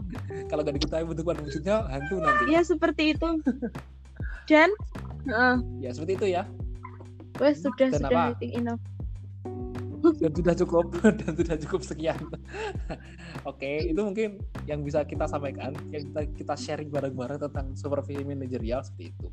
Kalau 0.50 0.60
nggak 0.62 0.76
diketahui 0.78 1.06
bentuk 1.10 1.24
dan 1.26 1.38
wujudnya 1.42 1.76
hantu 1.88 2.14
nanti. 2.20 2.44
Ya 2.50 2.60
seperti 2.62 3.16
itu. 3.16 3.28
Dan 4.46 4.70
eh, 5.26 5.56
Ya 5.82 5.90
seperti 5.92 6.12
itu 6.16 6.26
ya. 6.32 6.44
wes 7.36 7.60
sudah 7.60 7.88
Dan 7.92 8.00
sudah 8.00 8.32
apa? 8.32 8.40
Enough. 8.40 8.82
Dan 10.16 10.32
sudah 10.32 10.54
cukup 10.54 10.86
dan 11.20 11.32
sudah 11.34 11.56
cukup 11.66 11.80
sekian. 11.82 12.20
Oke, 13.50 13.90
itu 13.90 14.00
mungkin 14.00 14.38
yang 14.64 14.80
bisa 14.80 15.02
kita 15.02 15.26
sampaikan, 15.26 15.74
yang 15.90 16.14
kita 16.14 16.20
kita 16.32 16.54
sharing 16.54 16.88
bareng-bareng 16.88 17.42
tentang 17.42 17.74
supervisi 17.74 18.22
manajerial 18.22 18.86
seperti 18.86 19.10
itu. 19.12 19.26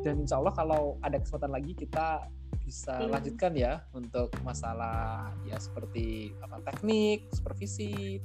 Dan 0.00 0.24
insya 0.24 0.40
Allah 0.40 0.52
kalau 0.52 0.96
ada 1.00 1.16
kesempatan 1.20 1.52
lagi 1.52 1.72
kita 1.76 2.28
bisa 2.64 2.96
Iya. 2.96 3.08
lanjutkan 3.12 3.52
ya 3.52 3.72
untuk 3.92 4.32
masalah 4.40 5.28
ya 5.44 5.60
seperti 5.60 6.32
apa 6.40 6.60
teknik, 6.72 7.28
supervisi, 7.36 8.24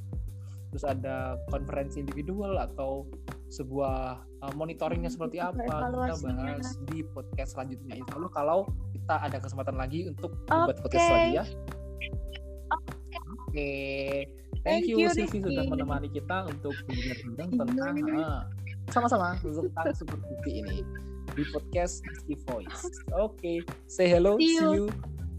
terus 0.70 0.86
ada 0.86 1.38
konferensi 1.50 1.98
individual 2.02 2.62
atau 2.62 3.10
sebuah 3.50 4.22
uh, 4.46 4.54
monitoringnya 4.54 5.10
seperti 5.10 5.42
apa 5.42 5.66
kita 5.66 5.90
bahas 6.22 6.78
di 6.94 7.02
podcast 7.12 7.58
selanjutnya. 7.58 7.98
Insya 7.98 8.14
Allah 8.22 8.32
kalau 8.32 8.60
kita 8.94 9.16
ada 9.26 9.38
kesempatan 9.42 9.76
lagi 9.76 10.06
untuk 10.06 10.38
membuat 10.46 10.78
podcast 10.86 11.10
lagi 11.10 11.32
ya. 11.42 11.46
Oke. 13.50 13.72
Thank, 14.60 14.86
Thank 14.86 14.92
you, 14.92 14.96
you, 15.02 15.10
Silvi 15.10 15.40
sudah 15.40 15.66
menemani 15.66 16.10
kita 16.12 16.46
untuk 16.52 16.76
Iya. 16.92 17.16
tentang 17.48 17.96
ah, 18.20 18.44
sama-sama 18.92 19.40
tentang 19.40 19.96
supervisi 19.96 20.52
ini 20.62 20.78
di 21.34 21.44
podcast 21.50 22.04
Rizky 22.06 22.36
Voice. 22.46 22.86
Oke. 23.16 23.66
Say 23.88 24.12
hello 24.12 24.36
See 24.38 24.60
see 24.60 24.62
you. 24.62 24.70
you, 24.76 24.86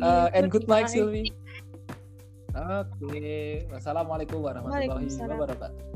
uh, 0.03 0.33
and 0.35 0.51
good 0.51 0.67
night 0.67 0.91
Goodbye. 0.91 1.31
Oke, 2.51 3.67
wassalamualaikum 3.71 4.43
warahmatullahi 4.43 5.07
wabarakatuh. 5.07 5.90